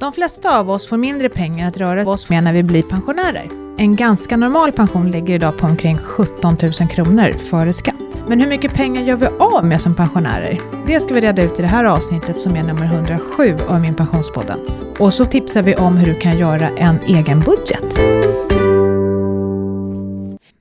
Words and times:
De 0.00 0.12
flesta 0.12 0.58
av 0.58 0.70
oss 0.70 0.88
får 0.88 0.96
mindre 0.96 1.28
pengar 1.28 1.68
att 1.68 1.76
röra 1.76 2.10
oss 2.10 2.30
med 2.30 2.44
när 2.44 2.52
vi 2.52 2.62
blir 2.62 2.82
pensionärer. 2.82 3.48
En 3.78 3.96
ganska 3.96 4.36
normal 4.36 4.72
pension 4.72 5.10
ligger 5.10 5.34
idag 5.34 5.58
på 5.58 5.66
omkring 5.66 5.98
17 5.98 6.56
000 6.62 6.72
kronor 6.72 7.32
före 7.32 7.72
skatt. 7.72 7.94
Men 8.28 8.40
hur 8.40 8.48
mycket 8.48 8.74
pengar 8.74 9.02
gör 9.02 9.16
vi 9.16 9.26
av 9.26 9.64
med 9.64 9.80
som 9.80 9.94
pensionärer? 9.94 10.60
Det 10.86 11.00
ska 11.00 11.14
vi 11.14 11.20
reda 11.20 11.42
ut 11.42 11.58
i 11.58 11.62
det 11.62 11.68
här 11.68 11.84
avsnittet 11.84 12.40
som 12.40 12.56
är 12.56 12.62
nummer 12.62 12.84
107 12.86 13.56
av 13.68 13.80
Min 13.80 13.94
Pensionspodden. 13.94 14.58
Och 14.98 15.14
så 15.14 15.24
tipsar 15.24 15.62
vi 15.62 15.74
om 15.74 15.96
hur 15.96 16.06
du 16.06 16.20
kan 16.20 16.38
göra 16.38 16.68
en 16.68 16.98
egen 17.06 17.40
budget. 17.40 17.98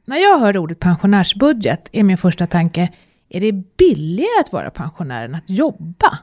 När 0.06 0.18
jag 0.18 0.40
hör 0.40 0.58
ordet 0.58 0.80
pensionärsbudget 0.80 1.90
är 1.92 2.04
min 2.04 2.18
första 2.18 2.48
tanke, 2.48 2.90
är 3.30 3.42
det 3.42 3.52
billigare 3.78 4.40
att 4.40 4.52
vara 4.52 4.70
pensionär 4.70 5.26
än 5.26 5.36
att 5.36 5.50
jobba? 5.50 6.20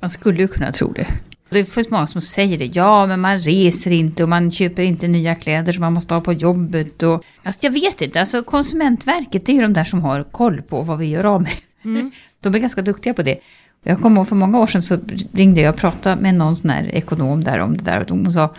Man 0.00 0.10
skulle 0.10 0.38
ju 0.38 0.48
kunna 0.48 0.72
tro 0.72 0.92
det. 0.92 1.06
Det 1.52 1.64
finns 1.64 1.90
många 1.90 2.06
som 2.06 2.20
säger 2.20 2.58
det. 2.58 2.70
Ja, 2.76 3.06
men 3.06 3.20
man 3.20 3.38
reser 3.38 3.90
inte 3.92 4.22
och 4.22 4.28
man 4.28 4.50
köper 4.50 4.82
inte 4.82 5.08
nya 5.08 5.34
kläder 5.34 5.72
som 5.72 5.80
man 5.80 5.92
måste 5.92 6.14
ha 6.14 6.20
på 6.20 6.32
jobbet. 6.32 7.02
Och, 7.02 7.24
alltså 7.42 7.66
jag 7.66 7.72
vet 7.72 8.02
inte, 8.02 8.20
alltså 8.20 8.42
Konsumentverket 8.42 9.46
det 9.46 9.52
är 9.52 9.54
ju 9.54 9.62
de 9.62 9.72
där 9.72 9.84
som 9.84 10.02
har 10.02 10.24
koll 10.24 10.62
på 10.62 10.82
vad 10.82 10.98
vi 10.98 11.06
gör 11.06 11.24
av 11.24 11.42
med. 11.42 11.52
Mm. 11.84 12.10
De 12.40 12.54
är 12.54 12.58
ganska 12.58 12.82
duktiga 12.82 13.14
på 13.14 13.22
det. 13.22 13.38
Jag 13.82 14.00
kommer 14.00 14.16
ihåg 14.16 14.28
för 14.28 14.36
många 14.36 14.60
år 14.60 14.66
sedan 14.66 14.82
så 14.82 14.98
ringde 15.32 15.60
jag 15.60 15.74
och 15.74 15.80
pratade 15.80 16.22
med 16.22 16.34
någon 16.34 16.56
sån 16.56 16.70
här 16.70 16.84
ekonom 16.94 17.44
där 17.44 17.58
om 17.58 17.76
det 17.76 17.84
där. 17.84 18.00
Och 18.00 18.06
de 18.06 18.30
sa, 18.32 18.54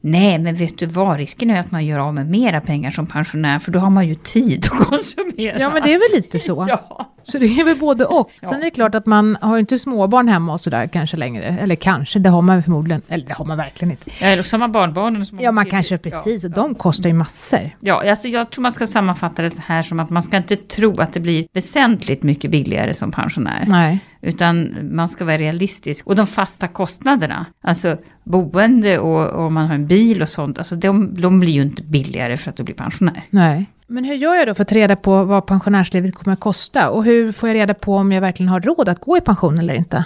Nej, 0.00 0.38
men 0.38 0.54
vet 0.54 0.78
du 0.78 0.86
vad? 0.86 1.18
Risken 1.18 1.50
är 1.50 1.60
att 1.60 1.70
man 1.70 1.86
gör 1.86 1.98
av 1.98 2.14
med 2.14 2.30
mera 2.30 2.60
pengar 2.60 2.90
som 2.90 3.06
pensionär, 3.06 3.58
för 3.58 3.72
då 3.72 3.78
har 3.78 3.90
man 3.90 4.08
ju 4.08 4.14
tid 4.14 4.66
att 4.72 4.78
konsumera. 4.88 5.58
Ja, 5.58 5.70
men 5.70 5.82
det 5.82 5.94
är 5.94 6.12
väl 6.12 6.22
lite 6.22 6.38
så. 6.38 6.66
ja. 6.68 7.15
Så 7.28 7.38
det 7.38 7.46
är 7.46 7.64
väl 7.64 7.76
både 7.76 8.04
och. 8.04 8.30
Ja. 8.40 8.48
Sen 8.48 8.60
är 8.60 8.64
det 8.64 8.70
klart 8.70 8.94
att 8.94 9.06
man 9.06 9.38
har 9.40 9.56
ju 9.56 9.60
inte 9.60 9.78
småbarn 9.78 10.28
hemma 10.28 10.52
och 10.52 10.60
sådär 10.60 10.86
kanske 10.86 11.16
längre. 11.16 11.44
Eller 11.44 11.74
kanske, 11.74 12.18
det 12.18 12.28
har 12.28 12.42
man 12.42 12.62
förmodligen. 12.62 13.02
Eller 13.08 13.26
det 13.26 13.34
har 13.34 13.44
man 13.44 13.56
verkligen 13.56 13.90
inte. 13.90 14.10
Eller 14.20 14.42
så 14.42 14.54
har 14.54 14.58
man 14.58 14.72
barnbarnen. 14.72 15.26
Som 15.26 15.40
ja, 15.40 15.52
man 15.52 15.66
kanske 15.66 15.98
precis. 15.98 16.44
Ja. 16.44 16.48
Och 16.48 16.54
de 16.54 16.74
kostar 16.74 17.08
ju 17.08 17.12
massor. 17.12 17.70
Ja, 17.80 18.10
alltså 18.10 18.28
jag 18.28 18.50
tror 18.50 18.62
man 18.62 18.72
ska 18.72 18.86
sammanfatta 18.86 19.42
det 19.42 19.50
så 19.50 19.62
här 19.66 19.82
som 19.82 20.00
att 20.00 20.10
man 20.10 20.22
ska 20.22 20.36
inte 20.36 20.56
tro 20.56 21.00
att 21.00 21.12
det 21.12 21.20
blir 21.20 21.46
väsentligt 21.52 22.22
mycket 22.22 22.50
billigare 22.50 22.94
som 22.94 23.10
pensionär. 23.12 23.64
Nej. 23.68 23.98
Utan 24.20 24.74
man 24.82 25.08
ska 25.08 25.24
vara 25.24 25.38
realistisk. 25.38 26.06
Och 26.06 26.16
de 26.16 26.26
fasta 26.26 26.66
kostnaderna, 26.66 27.46
alltså 27.62 27.96
boende 28.24 28.98
och 28.98 29.46
om 29.46 29.54
man 29.54 29.66
har 29.66 29.74
en 29.74 29.86
bil 29.86 30.22
och 30.22 30.28
sånt, 30.28 30.58
alltså 30.58 30.76
de, 30.76 31.14
de 31.20 31.40
blir 31.40 31.52
ju 31.52 31.62
inte 31.62 31.82
billigare 31.82 32.36
för 32.36 32.50
att 32.50 32.56
du 32.56 32.62
blir 32.62 32.74
pensionär. 32.74 33.22
Nej. 33.30 33.66
Men 33.86 34.04
hur 34.04 34.14
gör 34.14 34.34
jag 34.34 34.46
då 34.46 34.54
för 34.54 34.62
att 34.62 34.68
ta 34.68 34.74
reda 34.74 34.96
på 34.96 35.24
vad 35.24 35.46
pensionärslivet 35.46 36.14
kommer 36.14 36.32
att 36.32 36.40
kosta? 36.40 36.90
Och 36.90 37.04
hur 37.04 37.32
får 37.32 37.48
jag 37.48 37.56
reda 37.56 37.74
på 37.74 37.96
om 37.96 38.12
jag 38.12 38.20
verkligen 38.20 38.48
har 38.48 38.60
råd 38.60 38.88
att 38.88 39.00
gå 39.00 39.16
i 39.16 39.20
pension 39.20 39.58
eller 39.58 39.74
inte? 39.74 40.04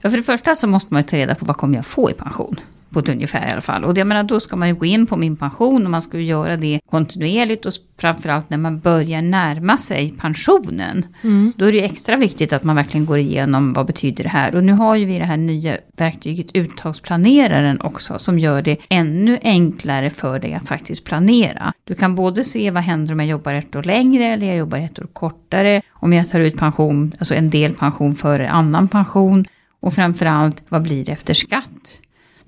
Ja, 0.00 0.10
för 0.10 0.16
det 0.16 0.22
första 0.22 0.54
så 0.54 0.66
måste 0.66 0.94
man 0.94 1.02
ju 1.02 1.08
ta 1.08 1.16
reda 1.16 1.34
på 1.34 1.44
vad 1.44 1.56
kommer 1.56 1.76
jag 1.76 1.86
få 1.86 2.10
i 2.10 2.14
pension 2.14 2.56
på 2.92 2.98
ett 2.98 3.08
ungefär 3.08 3.48
i 3.48 3.52
alla 3.52 3.60
fall. 3.60 3.84
Och 3.84 3.98
jag 3.98 4.06
menar, 4.06 4.22
då 4.22 4.40
ska 4.40 4.56
man 4.56 4.68
ju 4.68 4.74
gå 4.74 4.86
in 4.86 5.06
på 5.06 5.16
min 5.16 5.36
pension 5.36 5.84
och 5.84 5.90
man 5.90 6.02
ska 6.02 6.18
ju 6.18 6.24
göra 6.24 6.56
det 6.56 6.80
kontinuerligt 6.90 7.66
och 7.66 7.72
framförallt 7.98 8.50
när 8.50 8.58
man 8.58 8.80
börjar 8.80 9.22
närma 9.22 9.78
sig 9.78 10.14
pensionen. 10.18 11.06
Mm. 11.22 11.52
Då 11.56 11.64
är 11.64 11.72
det 11.72 11.84
extra 11.84 12.16
viktigt 12.16 12.52
att 12.52 12.64
man 12.64 12.76
verkligen 12.76 13.06
går 13.06 13.18
igenom 13.18 13.72
vad 13.72 13.86
betyder 13.86 14.24
det 14.24 14.30
här. 14.30 14.54
Och 14.54 14.64
nu 14.64 14.72
har 14.72 14.96
ju 14.96 15.04
vi 15.04 15.18
det 15.18 15.24
här 15.24 15.36
nya 15.36 15.78
verktyget 15.96 16.56
uttagsplaneraren 16.56 17.80
också 17.80 18.18
som 18.18 18.38
gör 18.38 18.62
det 18.62 18.78
ännu 18.88 19.38
enklare 19.42 20.10
för 20.10 20.38
dig 20.38 20.54
att 20.54 20.68
faktiskt 20.68 21.04
planera. 21.04 21.72
Du 21.84 21.94
kan 21.94 22.14
både 22.14 22.44
se 22.44 22.70
vad 22.70 22.82
händer 22.82 23.12
om 23.12 23.20
jag 23.20 23.28
jobbar 23.28 23.54
ett 23.54 23.76
år 23.76 23.82
längre 23.82 24.26
eller 24.26 24.46
jag 24.46 24.56
jobbar 24.56 24.78
ett 24.78 24.98
år 24.98 25.06
kortare. 25.12 25.82
Om 25.90 26.12
jag 26.12 26.30
tar 26.30 26.40
ut 26.40 26.56
pension, 26.56 27.12
alltså 27.18 27.34
en 27.34 27.50
del 27.50 27.72
pension 27.72 28.14
före 28.14 28.50
annan 28.50 28.88
pension. 28.88 29.44
Och 29.80 29.94
framförallt, 29.94 30.62
vad 30.68 30.82
blir 30.82 31.04
det 31.04 31.12
efter 31.12 31.34
skatt? 31.34 31.98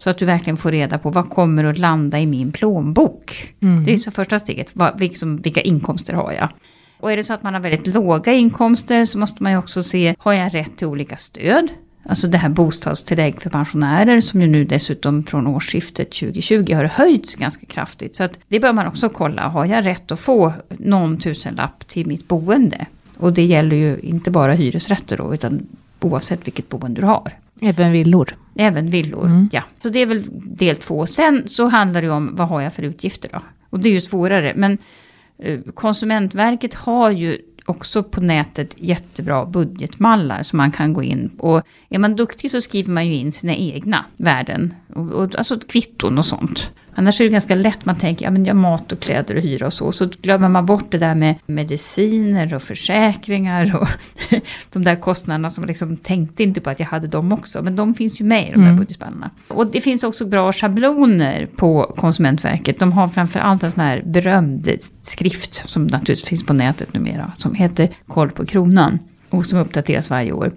Så 0.05 0.11
att 0.11 0.19
du 0.19 0.25
verkligen 0.25 0.57
får 0.57 0.71
reda 0.71 0.99
på 0.99 1.11
vad 1.11 1.31
kommer 1.31 1.65
att 1.65 1.79
landa 1.79 2.21
i 2.21 2.27
min 2.27 2.53
plånbok. 2.53 3.55
Mm. 3.61 3.85
Det 3.85 3.93
är 3.93 3.97
så 3.97 4.11
första 4.11 4.39
steget, 4.39 4.71
vad, 4.73 5.01
liksom, 5.01 5.37
vilka 5.37 5.61
inkomster 5.61 6.15
har 6.15 6.33
jag? 6.33 6.49
Och 7.01 7.13
är 7.13 7.17
det 7.17 7.25
så 7.25 7.35
att 7.35 7.43
man 7.43 7.55
har 7.55 7.61
väldigt 7.61 7.95
låga 7.95 8.33
inkomster 8.33 9.05
så 9.05 9.19
måste 9.19 9.43
man 9.43 9.53
ju 9.53 9.59
också 9.59 9.83
se, 9.83 10.15
har 10.19 10.33
jag 10.33 10.55
rätt 10.55 10.77
till 10.77 10.87
olika 10.87 11.17
stöd? 11.17 11.69
Alltså 12.09 12.29
det 12.29 12.39
här 12.39 12.49
bostadstillägg 12.49 13.43
för 13.43 13.51
pensionärer 13.51 14.21
som 14.21 14.41
ju 14.41 14.47
nu 14.47 14.65
dessutom 14.65 15.23
från 15.23 15.47
årsskiftet 15.47 16.13
2020 16.13 16.75
har 16.75 16.85
höjts 16.85 17.35
ganska 17.35 17.67
kraftigt. 17.67 18.17
Så 18.17 18.25
att 18.25 18.39
det 18.49 18.61
bör 18.61 18.73
man 18.73 18.87
också 18.87 19.09
kolla, 19.09 19.49
har 19.49 19.67
jag 19.67 19.87
rätt 19.87 20.13
att 20.13 20.21
få 20.21 20.53
någon 20.69 21.19
tusenlapp 21.19 21.87
till 21.87 22.07
mitt 22.07 22.29
boende? 22.29 22.87
Och 23.17 23.33
det 23.33 23.45
gäller 23.45 23.77
ju 23.77 23.99
inte 23.99 24.31
bara 24.31 24.53
hyresrätter 24.53 25.17
då, 25.17 25.35
utan 25.35 25.67
oavsett 26.01 26.47
vilket 26.47 26.69
boende 26.69 27.01
du 27.01 27.07
har. 27.07 27.33
Även 27.61 27.93
villor. 27.93 28.35
Även 28.57 28.91
villor, 28.91 29.27
mm. 29.27 29.49
ja. 29.53 29.63
Så 29.83 29.89
det 29.89 29.99
är 29.99 30.07
väl 30.07 30.25
del 30.45 30.77
två. 30.77 31.07
Sen 31.07 31.49
så 31.49 31.69
handlar 31.69 32.03
det 32.03 32.11
om 32.11 32.37
vad 32.37 32.49
har 32.49 32.61
jag 32.61 32.73
för 32.73 32.83
utgifter 32.83 33.29
då? 33.33 33.41
Och 33.71 33.81
det 33.81 33.89
är 33.89 33.93
ju 33.93 34.01
svårare. 34.01 34.53
Men 34.57 34.79
eh, 35.39 35.61
Konsumentverket 35.75 36.75
har 36.75 37.11
ju 37.11 37.39
också 37.65 38.03
på 38.03 38.21
nätet 38.21 38.75
jättebra 38.79 39.47
budgetmallar 39.47 40.43
som 40.43 40.57
man 40.57 40.73
kan 40.73 40.93
gå 40.93 41.03
in. 41.03 41.31
Och 41.39 41.63
är 41.89 41.99
man 41.99 42.17
duktig 42.17 42.51
så 42.51 42.61
skriver 42.61 42.93
man 42.93 43.07
ju 43.07 43.15
in 43.15 43.33
sina 43.33 43.55
egna 43.55 44.05
värden. 44.17 44.75
Och, 44.95 45.11
och, 45.11 45.37
alltså 45.37 45.59
kvitton 45.59 46.19
och 46.19 46.27
sånt. 46.27 46.71
Annars 46.95 47.21
är 47.21 47.25
det 47.25 47.31
ganska 47.31 47.55
lätt, 47.55 47.85
man 47.85 47.97
tänker, 47.97 48.25
ja 48.25 48.31
men 48.31 48.45
jag 48.45 48.55
har 48.55 48.61
mat 48.61 48.93
och 48.93 49.01
kläder 49.01 49.35
och 49.35 49.43
hyra 49.43 49.67
och 49.67 49.73
så. 49.73 49.93
Så 49.93 50.07
glömmer 50.07 50.49
man 50.49 50.67
bort 50.67 50.91
det 50.91 50.99
där 50.99 51.15
med 51.15 51.35
mediciner 51.47 52.55
och 52.55 52.63
försäkringar 52.63 53.77
och 53.77 53.89
de 54.73 54.85
där 54.85 54.97
kostnaderna 54.97 55.51
som 55.51 55.65
liksom 55.65 55.97
tänkte 55.97 56.43
inte 56.43 56.61
på 56.61 56.71
att 56.71 56.81
jag 56.81 56.87
hade 56.87 57.07
dem 57.07 57.33
också. 57.33 57.63
Men 57.63 57.77
de 57.77 57.95
finns 57.95 58.21
ju 58.21 58.25
med 58.25 58.49
i 58.49 58.51
de 58.51 58.61
där 58.61 58.67
mm. 58.67 58.77
budgetspannorna. 58.77 59.31
Och 59.49 59.67
det 59.67 59.81
finns 59.81 60.05
också 60.05 60.27
bra 60.27 60.53
schabloner 60.53 61.49
på 61.57 61.95
Konsumentverket. 61.97 62.79
De 62.79 62.93
har 62.93 63.09
framförallt 63.09 63.63
en 63.63 63.71
sån 63.71 63.81
här 63.81 64.03
berömd 64.07 64.71
skrift 65.03 65.69
som 65.71 65.87
naturligtvis 65.87 66.29
finns 66.29 66.47
på 66.47 66.53
nätet 66.53 66.95
numera. 66.95 67.33
Som 67.37 67.55
heter 67.55 67.89
Koll 68.07 68.31
på 68.31 68.47
kronan. 68.47 68.99
Och 69.31 69.47
som 69.47 69.59
uppdateras 69.59 70.11
varje 70.11 70.33
år. 70.33 70.53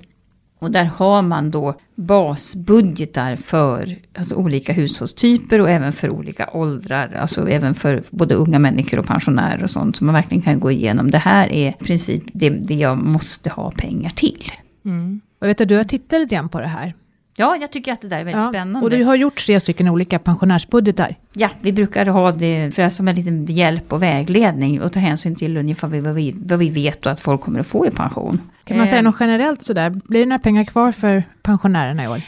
Och 0.59 0.72
där 0.72 0.85
har 0.85 1.22
man 1.22 1.51
då 1.51 1.75
basbudgetar 1.95 3.35
för 3.35 3.95
alltså 4.18 4.35
olika 4.35 4.73
hushållstyper 4.73 5.62
och 5.62 5.69
även 5.69 5.94
för 5.94 6.09
olika 6.09 6.50
åldrar. 6.53 7.13
Alltså 7.22 7.50
även 7.50 7.73
för 7.73 8.03
både 8.09 8.35
unga 8.35 8.59
människor 8.59 9.00
och 9.00 9.06
pensionärer 9.06 9.63
och 9.63 9.69
sånt. 9.69 9.95
Så 9.95 10.03
man 10.03 10.16
verkligen 10.16 10.41
kan 10.41 10.59
gå 10.59 10.72
igenom. 10.72 11.12
Det 11.12 11.18
här 11.18 11.51
är 11.51 11.69
i 11.69 11.85
princip 11.85 12.23
det, 12.34 12.50
det 12.50 12.75
jag 12.75 12.97
måste 12.97 13.50
ha 13.50 13.72
pengar 13.72 14.09
till. 14.09 14.51
Mm. 14.85 15.22
Och 15.41 15.47
vet 15.47 15.57
du, 15.57 15.66
du 15.66 15.75
har 15.75 15.84
tittat 15.84 16.19
lite 16.22 16.35
grann 16.35 16.50
på 16.50 16.59
det 16.59 16.68
här. 16.68 16.94
Ja, 17.39 17.57
jag 17.61 17.71
tycker 17.71 17.93
att 17.93 18.01
det 18.01 18.07
där 18.07 18.19
är 18.19 18.23
väldigt 18.23 18.43
ja, 18.43 18.49
spännande. 18.49 18.85
Och 18.85 18.89
du 18.89 19.03
har 19.03 19.15
gjort 19.15 19.45
tre 19.45 19.59
stycken 19.59 19.87
olika 19.87 20.19
pensionärsbudgetar. 20.19 21.15
Ja, 21.33 21.49
vi 21.61 21.73
brukar 21.73 22.05
ha 22.05 22.31
det 22.31 22.75
för 22.75 22.89
som 22.89 23.07
en 23.07 23.15
liten 23.15 23.45
hjälp 23.45 23.93
och 23.93 24.03
vägledning 24.03 24.81
och 24.81 24.93
ta 24.93 24.99
hänsyn 24.99 25.35
till 25.35 25.57
ungefär 25.57 25.87
vad 25.87 26.15
vi, 26.15 26.33
vad 26.45 26.59
vi 26.59 26.69
vet 26.69 27.05
och 27.05 27.11
att 27.11 27.19
folk 27.19 27.41
kommer 27.41 27.59
att 27.59 27.67
få 27.67 27.87
i 27.87 27.91
pension. 27.91 28.41
Kan 28.63 28.77
man 28.77 28.87
säga 28.87 28.97
eh. 28.97 29.03
något 29.03 29.15
generellt 29.19 29.63
sådär, 29.63 29.89
blir 29.89 30.19
det 30.19 30.25
några 30.25 30.39
pengar 30.39 30.63
kvar 30.63 30.91
för 30.91 31.23
pensionärerna 31.41 32.03
i 32.03 32.07
år? 32.07 32.21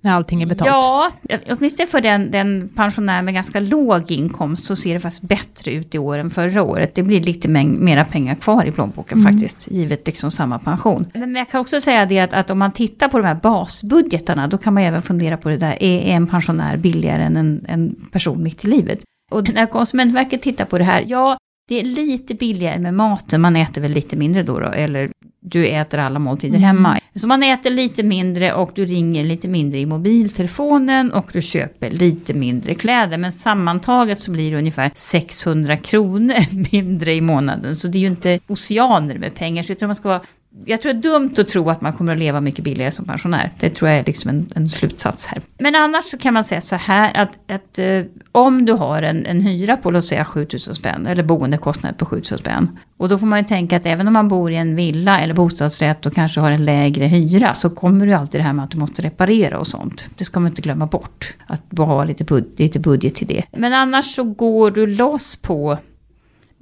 När 0.00 0.12
allting 0.12 0.42
är 0.42 0.46
betalt? 0.46 0.70
Ja, 0.70 1.12
åtminstone 1.50 1.86
för 1.86 2.00
den, 2.00 2.30
den 2.30 2.68
pensionär 2.76 3.22
med 3.22 3.34
ganska 3.34 3.60
låg 3.60 4.10
inkomst 4.10 4.64
så 4.64 4.76
ser 4.76 4.94
det 4.94 5.00
faktiskt 5.00 5.22
bättre 5.22 5.70
ut 5.70 5.94
i 5.94 5.98
år 5.98 6.18
än 6.18 6.30
förra 6.30 6.62
året. 6.62 6.94
Det 6.94 7.02
blir 7.02 7.20
lite 7.20 7.48
mäng, 7.48 7.84
mera 7.84 8.04
pengar 8.04 8.34
kvar 8.34 8.64
i 8.64 8.72
plånboken 8.72 9.18
mm. 9.18 9.32
faktiskt, 9.32 9.70
givet 9.70 10.06
liksom 10.06 10.30
samma 10.30 10.58
pension. 10.58 11.06
Men 11.14 11.34
jag 11.34 11.48
kan 11.48 11.60
också 11.60 11.80
säga 11.80 12.06
det 12.06 12.18
att, 12.18 12.32
att, 12.32 12.50
om 12.50 12.58
man 12.58 12.72
tittar 12.72 13.08
på 13.08 13.18
de 13.18 13.26
här 13.26 13.34
basbudgetarna, 13.34 14.46
då 14.46 14.58
kan 14.58 14.74
man 14.74 14.82
även 14.82 15.02
fundera 15.02 15.36
på 15.36 15.48
det 15.48 15.56
där, 15.56 15.82
är 15.82 16.00
en 16.00 16.26
pensionär 16.26 16.76
billigare 16.76 17.22
än 17.22 17.36
en, 17.36 17.64
en 17.68 17.96
person 18.12 18.42
mitt 18.42 18.64
i 18.64 18.68
livet? 18.68 19.00
Och 19.30 19.54
när 19.54 19.66
Konsumentverket 19.66 20.42
tittar 20.42 20.64
på 20.64 20.78
det 20.78 20.84
här, 20.84 21.04
ja, 21.08 21.38
det 21.68 21.80
är 21.80 21.84
lite 21.84 22.34
billigare 22.34 22.78
med 22.78 22.94
maten, 22.94 23.40
man 23.40 23.56
äter 23.56 23.80
väl 23.80 23.92
lite 23.92 24.16
mindre 24.16 24.42
då, 24.42 24.60
då 24.60 24.66
eller 24.66 25.10
du 25.40 25.66
äter 25.66 25.98
alla 25.98 26.18
måltider 26.18 26.56
mm. 26.56 26.66
hemma. 26.66 27.00
Så 27.14 27.26
man 27.26 27.42
äter 27.42 27.70
lite 27.70 28.02
mindre 28.02 28.54
och 28.54 28.70
du 28.74 28.84
ringer 28.84 29.24
lite 29.24 29.48
mindre 29.48 29.78
i 29.78 29.86
mobiltelefonen 29.86 31.12
och 31.12 31.30
du 31.32 31.42
köper 31.42 31.90
lite 31.90 32.34
mindre 32.34 32.74
kläder. 32.74 33.16
Men 33.16 33.32
sammantaget 33.32 34.18
så 34.18 34.30
blir 34.30 34.50
det 34.50 34.58
ungefär 34.58 34.90
600 34.94 35.76
kronor 35.76 36.36
mindre 36.72 37.14
i 37.14 37.20
månaden. 37.20 37.76
Så 37.76 37.88
det 37.88 37.98
är 37.98 38.00
ju 38.00 38.06
inte 38.06 38.40
oceaner 38.46 39.18
med 39.18 39.34
pengar. 39.34 39.62
Så 39.62 39.72
jag 39.72 39.78
tror 39.78 39.86
man 39.86 39.96
ska 39.96 40.08
vara 40.08 40.22
jag 40.64 40.82
tror 40.82 40.92
det 40.92 40.98
är 40.98 41.12
dumt 41.12 41.34
att 41.38 41.48
tro 41.48 41.70
att 41.70 41.80
man 41.80 41.92
kommer 41.92 42.12
att 42.12 42.18
leva 42.18 42.40
mycket 42.40 42.64
billigare 42.64 42.90
som 42.90 43.04
pensionär. 43.04 43.50
Det 43.60 43.70
tror 43.70 43.90
jag 43.90 43.98
är 43.98 44.04
liksom 44.04 44.30
en, 44.30 44.46
en 44.54 44.68
slutsats 44.68 45.26
här. 45.26 45.42
Men 45.58 45.74
annars 45.74 46.04
så 46.04 46.18
kan 46.18 46.34
man 46.34 46.44
säga 46.44 46.60
så 46.60 46.76
här 46.76 47.16
att, 47.16 47.50
att 47.50 47.78
eh, 47.78 48.02
om 48.32 48.64
du 48.64 48.72
har 48.72 49.02
en, 49.02 49.26
en 49.26 49.40
hyra 49.40 49.76
på 49.76 49.90
låt 49.90 50.04
säga 50.04 50.24
7000 50.24 50.74
spänn 50.74 51.06
eller 51.06 51.22
boendekostnad 51.22 51.98
på 51.98 52.06
7000 52.06 52.38
spänn. 52.38 52.78
Och 52.96 53.08
då 53.08 53.18
får 53.18 53.26
man 53.26 53.38
ju 53.38 53.44
tänka 53.44 53.76
att 53.76 53.86
även 53.86 54.06
om 54.06 54.12
man 54.12 54.28
bor 54.28 54.50
i 54.50 54.56
en 54.56 54.76
villa 54.76 55.20
eller 55.20 55.34
bostadsrätt 55.34 56.06
och 56.06 56.14
kanske 56.14 56.40
har 56.40 56.50
en 56.50 56.64
lägre 56.64 57.04
hyra 57.04 57.54
så 57.54 57.70
kommer 57.70 58.06
du 58.06 58.12
alltid 58.12 58.40
det 58.40 58.44
här 58.44 58.52
med 58.52 58.64
att 58.64 58.70
du 58.70 58.78
måste 58.78 59.02
reparera 59.02 59.58
och 59.58 59.66
sånt. 59.66 60.04
Det 60.16 60.24
ska 60.24 60.40
man 60.40 60.52
inte 60.52 60.62
glömma 60.62 60.86
bort. 60.86 61.34
Att 61.46 61.78
ha 61.78 62.04
lite, 62.04 62.24
bud 62.24 62.54
lite 62.56 62.78
budget 62.78 63.14
till 63.14 63.26
det. 63.26 63.44
Men 63.52 63.72
annars 63.72 64.04
så 64.04 64.24
går 64.24 64.70
du 64.70 64.86
loss 64.86 65.36
på 65.36 65.78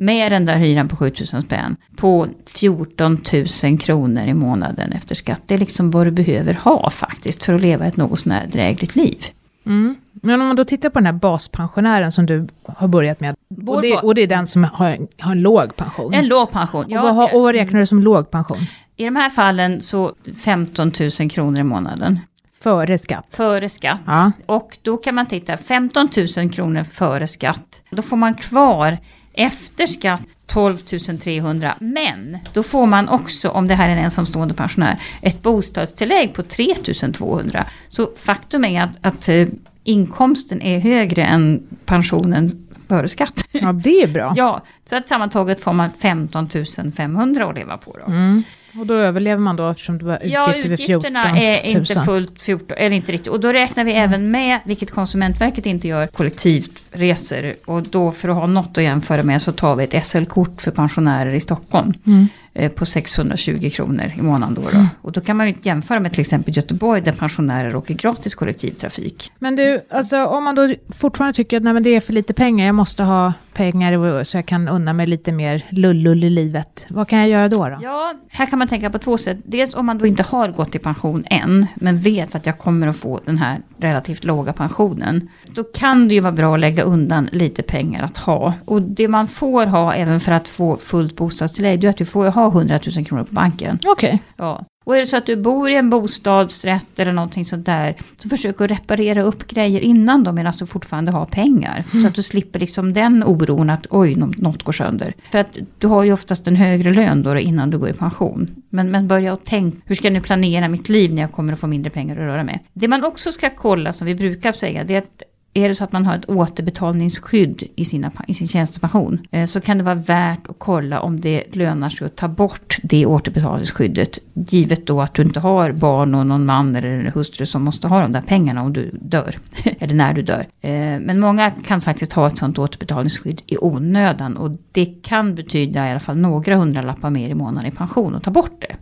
med 0.00 0.32
den 0.32 0.44
där 0.44 0.56
hyran 0.56 0.88
på 0.88 0.96
7000 0.96 1.42
spänn 1.42 1.76
på 1.96 2.26
14 2.46 3.18
000 3.64 3.78
kronor 3.78 4.22
i 4.22 4.34
månaden 4.34 4.92
efter 4.92 5.14
skatt. 5.14 5.42
Det 5.46 5.54
är 5.54 5.58
liksom 5.58 5.90
vad 5.90 6.06
du 6.06 6.10
behöver 6.10 6.54
ha 6.54 6.90
faktiskt 6.90 7.42
för 7.42 7.54
att 7.54 7.60
leva 7.60 7.86
ett 7.86 7.96
något 7.96 8.20
sånär 8.20 8.46
drägligt 8.52 8.96
liv. 8.96 9.24
Mm. 9.66 9.94
Men 10.12 10.40
om 10.40 10.46
man 10.46 10.56
då 10.56 10.64
tittar 10.64 10.88
på 10.90 10.98
den 10.98 11.06
här 11.06 11.12
baspensionären 11.12 12.12
som 12.12 12.26
du 12.26 12.46
har 12.66 12.88
börjat 12.88 13.20
med, 13.20 13.36
och 13.66 13.82
det, 13.82 13.96
och 13.96 14.14
det 14.14 14.22
är 14.22 14.26
den 14.26 14.46
som 14.46 14.64
har, 14.64 14.98
har 15.18 15.32
en 15.32 15.40
låg 15.42 15.76
pension. 15.76 16.14
En 16.14 16.28
låg 16.28 16.50
pension. 16.50 16.84
och, 16.84 16.90
vad, 17.02 17.14
har- 17.14 17.34
och 17.34 17.42
vad 17.42 17.54
räknar 17.54 17.80
du 17.80 17.86
som 17.86 18.02
låg 18.02 18.30
pension? 18.30 18.58
I 18.96 19.04
de 19.04 19.16
här 19.16 19.30
fallen 19.30 19.80
så 19.80 20.14
15 20.44 20.92
000 21.20 21.30
kronor 21.30 21.58
i 21.60 21.62
månaden. 21.64 22.18
Före 22.60 22.98
skatt? 22.98 23.26
Före 23.30 23.68
skatt. 23.68 24.00
Ja. 24.06 24.32
Och 24.46 24.78
då 24.82 24.96
kan 24.96 25.14
man 25.14 25.26
titta, 25.26 25.56
15 25.56 26.08
000 26.36 26.50
kronor 26.50 26.84
före 26.84 27.26
skatt. 27.26 27.82
Då 27.90 28.02
får 28.02 28.16
man 28.16 28.34
kvar 28.34 28.98
efter 29.38 29.86
skatt 29.86 30.20
12 30.46 30.76
300. 31.22 31.74
Men 31.78 32.38
då 32.52 32.62
får 32.62 32.86
man 32.86 33.08
också, 33.08 33.48
om 33.48 33.68
det 33.68 33.74
här 33.74 33.88
är 33.88 33.92
en 33.92 34.04
ensamstående 34.04 34.54
pensionär, 34.54 35.02
ett 35.22 35.42
bostadstillägg 35.42 36.34
på 36.34 36.42
3 36.42 36.74
200. 37.14 37.64
Så 37.88 38.10
faktum 38.16 38.64
är 38.64 38.82
att, 38.82 38.98
att 39.00 39.28
eh, 39.28 39.48
inkomsten 39.84 40.62
är 40.62 40.78
högre 40.78 41.24
än 41.24 41.62
pensionen 41.84 42.68
före 42.88 43.08
skatt. 43.08 43.44
Ja, 43.50 43.72
det 43.72 44.02
är 44.02 44.08
bra. 44.08 44.32
Ja, 44.36 44.62
så 44.86 44.96
att 44.96 45.08
sammantaget 45.08 45.60
får 45.60 45.72
man 45.72 45.90
15 45.90 46.48
500 46.96 47.46
att 47.46 47.54
leva 47.54 47.78
på 47.78 47.96
då. 47.98 48.12
Mm. 48.12 48.42
Och 48.74 48.86
då 48.86 48.94
överlever 48.94 49.40
man 49.42 49.56
då 49.56 49.70
eftersom 49.70 49.98
du 49.98 50.06
har 50.06 50.16
utgifter 50.16 50.34
Ja, 50.34 50.46
vid 50.46 50.62
14 50.62 50.72
utgifterna 50.72 51.28
000. 51.28 51.38
är 51.42 51.66
inte 51.66 51.94
fullt 52.00 52.40
14, 52.42 52.76
eller 52.78 52.96
inte 52.96 53.12
riktigt. 53.12 53.28
Och 53.28 53.40
då 53.40 53.52
räknar 53.52 53.84
vi 53.84 53.92
även 53.92 54.30
med, 54.30 54.60
vilket 54.64 54.90
Konsumentverket 54.90 55.66
inte 55.66 55.88
gör, 55.88 56.06
kollektivresor. 56.06 57.54
Och 57.64 57.82
då 57.82 58.12
för 58.12 58.28
att 58.28 58.34
ha 58.36 58.46
något 58.46 58.78
att 58.78 58.84
jämföra 58.84 59.22
med 59.22 59.42
så 59.42 59.52
tar 59.52 59.76
vi 59.76 59.84
ett 59.84 60.06
SL-kort 60.06 60.62
för 60.62 60.70
pensionärer 60.70 61.32
i 61.34 61.40
Stockholm. 61.40 61.94
Mm. 62.06 62.26
eh, 62.54 62.70
På 62.72 62.84
620 62.84 63.70
kronor 63.72 64.12
i 64.18 64.22
månaden 64.22 64.54
då, 64.54 64.62
då. 64.72 64.86
Och 65.02 65.12
då 65.12 65.20
kan 65.20 65.36
man 65.36 65.48
ju 65.48 65.54
jämföra 65.62 66.00
med 66.00 66.12
till 66.12 66.20
exempel 66.20 66.56
Göteborg 66.56 67.00
där 67.00 67.12
pensionärer 67.12 67.76
åker 67.76 67.94
gratis 67.94 68.34
kollektivtrafik. 68.34 69.32
Men 69.38 69.56
du, 69.56 69.80
alltså 69.90 70.24
om 70.24 70.44
man 70.44 70.54
då 70.54 70.74
fortfarande 70.88 71.36
tycker 71.36 71.56
att 71.56 71.62
nej, 71.62 71.72
men 71.72 71.82
det 71.82 71.90
är 71.90 72.00
för 72.00 72.12
lite 72.12 72.32
pengar, 72.34 72.66
jag 72.66 72.74
måste 72.74 73.02
ha 73.02 73.32
pengar 73.58 74.24
så 74.24 74.36
jag 74.36 74.46
kan 74.46 74.68
unna 74.68 74.92
mig 74.92 75.06
lite 75.06 75.32
mer 75.32 75.66
lullull 75.70 76.24
i 76.24 76.30
livet. 76.30 76.86
Vad 76.90 77.08
kan 77.08 77.18
jag 77.18 77.28
göra 77.28 77.48
då? 77.48 77.68
då? 77.68 77.78
Ja, 77.82 78.14
här 78.30 78.46
kan 78.46 78.58
man 78.58 78.68
tänka 78.68 78.90
på 78.90 78.98
två 78.98 79.16
sätt. 79.16 79.38
Dels 79.44 79.74
om 79.74 79.86
man 79.86 79.98
då 79.98 80.06
inte 80.06 80.22
har 80.22 80.48
gått 80.48 80.74
i 80.74 80.78
pension 80.78 81.24
än, 81.26 81.66
men 81.74 82.00
vet 82.00 82.34
att 82.34 82.46
jag 82.46 82.58
kommer 82.58 82.86
att 82.86 82.96
få 82.96 83.20
den 83.24 83.38
här 83.38 83.60
relativt 83.78 84.24
låga 84.24 84.52
pensionen. 84.52 85.28
Då 85.54 85.64
kan 85.64 86.08
det 86.08 86.14
ju 86.14 86.20
vara 86.20 86.32
bra 86.32 86.54
att 86.54 86.60
lägga 86.60 86.82
undan 86.82 87.28
lite 87.32 87.62
pengar 87.62 88.02
att 88.02 88.18
ha. 88.18 88.54
Och 88.64 88.82
det 88.82 89.08
man 89.08 89.28
får 89.28 89.66
ha 89.66 89.94
även 89.94 90.20
för 90.20 90.32
att 90.32 90.48
få 90.48 90.76
fullt 90.76 91.16
bostadstillägg, 91.16 91.80
det 91.80 91.86
är 91.86 91.90
att 91.90 91.96
du 91.96 92.04
får 92.04 92.26
ha 92.26 92.48
100 92.48 92.78
000 92.96 93.06
kronor 93.06 93.24
på 93.24 93.34
banken. 93.34 93.78
Okej. 93.86 94.22
Ja. 94.36 94.64
Och 94.88 94.96
är 94.96 95.00
det 95.00 95.06
så 95.06 95.16
att 95.16 95.26
du 95.26 95.36
bor 95.36 95.70
i 95.70 95.74
en 95.74 95.90
bostadsrätt 95.90 96.98
eller 96.98 97.12
någonting 97.12 97.44
sånt 97.44 97.66
där, 97.66 97.96
så 98.18 98.28
försök 98.28 98.60
att 98.60 98.70
reparera 98.70 99.22
upp 99.22 99.46
grejer 99.46 99.80
innan 99.80 100.24
då, 100.24 100.32
medan 100.32 100.52
du 100.58 100.66
fortfarande 100.66 101.12
har 101.12 101.26
pengar. 101.26 101.84
Så 102.02 102.06
att 102.06 102.14
du 102.14 102.22
slipper 102.22 102.58
liksom 102.58 102.92
den 102.92 103.24
oron 103.24 103.70
att 103.70 103.86
oj, 103.90 104.14
något 104.14 104.62
går 104.62 104.72
sönder. 104.72 105.14
För 105.32 105.38
att 105.38 105.56
du 105.78 105.86
har 105.86 106.04
ju 106.04 106.12
oftast 106.12 106.48
en 106.48 106.56
högre 106.56 106.92
lön 106.92 107.22
då 107.22 107.38
innan 107.38 107.70
du 107.70 107.78
går 107.78 107.88
i 107.88 107.92
pension. 107.92 108.50
Men, 108.68 108.90
men 108.90 109.08
börja 109.08 109.32
och 109.32 109.40
tänk, 109.44 109.74
hur 109.84 109.94
ska 109.94 110.06
jag 110.06 110.12
nu 110.12 110.20
planera 110.20 110.68
mitt 110.68 110.88
liv 110.88 111.14
när 111.14 111.22
jag 111.22 111.32
kommer 111.32 111.52
att 111.52 111.60
få 111.60 111.66
mindre 111.66 111.90
pengar 111.90 112.16
att 112.16 112.22
röra 112.22 112.44
med? 112.44 112.58
Det 112.72 112.88
man 112.88 113.04
också 113.04 113.32
ska 113.32 113.50
kolla, 113.50 113.92
som 113.92 114.06
vi 114.06 114.14
brukar 114.14 114.52
säga, 114.52 114.84
det 114.84 114.94
är 114.94 114.98
att 114.98 115.22
är 115.64 115.68
det 115.68 115.74
så 115.74 115.84
att 115.84 115.92
man 115.92 116.06
har 116.06 116.16
ett 116.16 116.28
återbetalningsskydd 116.28 117.62
i, 117.76 117.84
sina, 117.84 118.12
i 118.26 118.34
sin 118.34 118.46
tjänstepension 118.46 119.26
eh, 119.30 119.46
så 119.46 119.60
kan 119.60 119.78
det 119.78 119.84
vara 119.84 119.94
värt 119.94 120.46
att 120.48 120.56
kolla 120.58 121.00
om 121.00 121.20
det 121.20 121.44
lönar 121.52 121.88
sig 121.88 122.06
att 122.06 122.16
ta 122.16 122.28
bort 122.28 122.78
det 122.82 123.06
återbetalningsskyddet. 123.06 124.18
Givet 124.34 124.86
då 124.86 125.00
att 125.00 125.14
du 125.14 125.22
inte 125.22 125.40
har 125.40 125.72
barn 125.72 126.14
och 126.14 126.26
någon 126.26 126.46
man 126.46 126.76
eller 126.76 127.10
hustru 127.10 127.46
som 127.46 127.64
måste 127.64 127.88
ha 127.88 128.00
de 128.00 128.12
där 128.12 128.22
pengarna 128.22 128.62
om 128.62 128.72
du 128.72 128.90
dör. 129.00 129.38
eller 129.78 129.94
när 129.94 130.14
du 130.14 130.22
dör. 130.22 130.46
Eh, 130.60 130.70
men 131.00 131.20
många 131.20 131.50
kan 131.50 131.80
faktiskt 131.80 132.12
ha 132.12 132.26
ett 132.26 132.38
sånt 132.38 132.58
återbetalningsskydd 132.58 133.42
i 133.46 133.58
onödan. 133.58 134.36
Och 134.36 134.50
det 134.72 135.02
kan 135.02 135.34
betyda 135.34 135.88
i 135.88 135.90
alla 135.90 136.00
fall 136.00 136.16
några 136.16 136.56
hundralappar 136.56 137.10
mer 137.10 137.28
i 137.28 137.34
månaden 137.34 137.72
i 137.72 137.76
pension 137.76 138.14
och 138.14 138.22
ta 138.22 138.30
bort 138.30 138.60
det. 138.60 138.76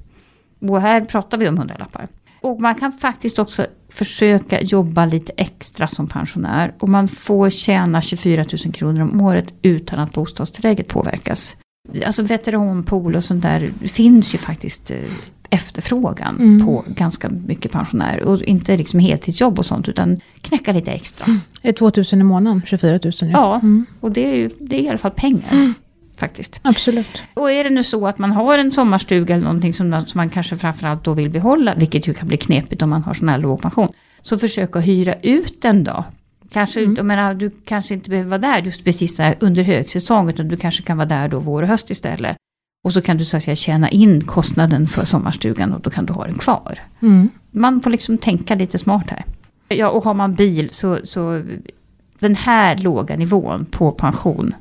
Och 0.69 0.81
här 0.81 1.00
pratar 1.00 1.38
vi 1.38 1.49
om 1.49 1.58
hundralappar. 1.58 2.06
Och 2.40 2.60
man 2.60 2.74
kan 2.74 2.92
faktiskt 2.92 3.38
också 3.38 3.66
försöka 3.88 4.60
jobba 4.62 5.06
lite 5.06 5.32
extra 5.36 5.88
som 5.88 6.06
pensionär. 6.08 6.74
Och 6.78 6.88
man 6.88 7.08
får 7.08 7.50
tjäna 7.50 8.00
24 8.00 8.44
000 8.64 8.74
kronor 8.74 9.02
om 9.02 9.20
året 9.20 9.54
utan 9.62 9.98
att 9.98 10.12
bostadstillägget 10.12 10.88
påverkas. 10.88 11.56
Alltså 12.06 12.22
veteranpool 12.22 13.16
och 13.16 13.24
sånt 13.24 13.42
där 13.42 13.70
finns 13.82 14.34
ju 14.34 14.38
faktiskt 14.38 14.90
eh, 14.90 14.96
efterfrågan 15.50 16.36
Mm. 16.40 16.66
på 16.66 16.84
ganska 16.88 17.28
mycket 17.28 17.72
pensionärer. 17.72 18.22
Och 18.22 18.42
inte 18.42 18.76
liksom 18.76 19.00
heltidsjobb 19.00 19.58
och 19.58 19.66
sånt 19.66 19.88
utan 19.88 20.20
knäcka 20.40 20.72
lite 20.72 20.90
extra. 20.92 21.26
Är 21.62 21.72
2000 21.72 22.20
i 22.20 22.24
månaden, 22.24 22.62
24 22.66 22.90
000? 22.92 23.00
Ja, 23.20 23.28
Ja, 23.32 23.54
Mm. 23.54 23.86
och 24.00 24.10
det 24.10 24.30
är 24.30 24.36
ju 24.36 24.50
det 24.60 24.76
är 24.78 24.82
i 24.82 24.88
alla 24.88 24.98
fall 24.98 25.10
pengar. 25.10 25.72
Faktiskt. 26.18 26.60
absolut. 26.62 27.22
Och 27.34 27.50
är 27.50 27.64
det 27.64 27.70
nu 27.70 27.84
så 27.84 28.06
att 28.06 28.18
man 28.18 28.32
har 28.32 28.58
en 28.58 28.72
sommarstuga 28.72 29.34
eller 29.34 29.44
någonting 29.44 29.72
som 29.74 29.90
man, 29.90 30.06
som 30.06 30.18
man 30.18 30.30
kanske 30.30 30.56
framförallt 30.56 31.04
då 31.04 31.14
vill 31.14 31.30
behålla, 31.30 31.74
vilket 31.74 32.08
ju 32.08 32.14
kan 32.14 32.28
bli 32.28 32.36
knepigt 32.36 32.82
om 32.82 32.90
man 32.90 33.02
har 33.04 33.14
sån 33.14 33.28
här 33.28 33.38
låg 33.38 33.62
pension. 33.62 33.88
Så 34.22 34.38
försök 34.38 34.76
att 34.76 34.84
hyra 34.86 35.14
ut 35.22 35.62
den 35.62 35.84
då. 35.84 36.04
Kanske, 36.50 36.80
Mm. 36.80 36.96
jag 36.96 37.06
menar, 37.06 37.34
du 37.34 37.50
kanske 37.50 37.94
inte 37.94 38.10
behöver 38.10 38.30
vara 38.30 38.38
där 38.40 38.58
just 38.62 38.84
precis 38.84 39.20
under 39.40 39.62
högsäsong, 39.62 40.30
utan 40.30 40.48
du 40.48 40.56
kanske 40.56 40.82
kan 40.82 40.96
vara 40.96 41.08
där 41.08 41.28
då 41.28 41.38
vår 41.38 41.62
och 41.62 41.68
höst 41.68 41.90
istället. 41.90 42.36
Och 42.84 42.92
så 42.92 43.02
kan 43.02 43.16
du 43.19 43.24
så 43.24 43.36
att 43.36 43.42
säga 43.42 43.56
tjäna 43.56 43.88
in 43.90 44.20
kostnaden 44.20 44.86
för 44.86 45.04
sommarstugan 45.04 45.72
och 45.72 45.80
då 45.80 45.90
kan 45.90 46.06
du 46.06 46.12
ha 46.12 46.24
den 46.24 46.38
kvar. 46.38 46.78
Mm. 47.02 47.28
Man 47.50 47.80
får 47.80 47.90
liksom 47.90 48.19
tänka 48.19 48.54
lite 48.54 48.78
smart 48.78 49.10
här. 49.10 49.24
Ja, 49.69 49.88
och 49.88 50.04
har 50.04 50.14
man 50.14 50.34
bil 50.34 50.70
så, 50.70 50.98
så 51.04 51.42
den 52.19 52.34
här 52.36 52.76
låga 52.78 53.16
nivån 53.16 53.66
på 53.70 53.90
pension 53.92 54.54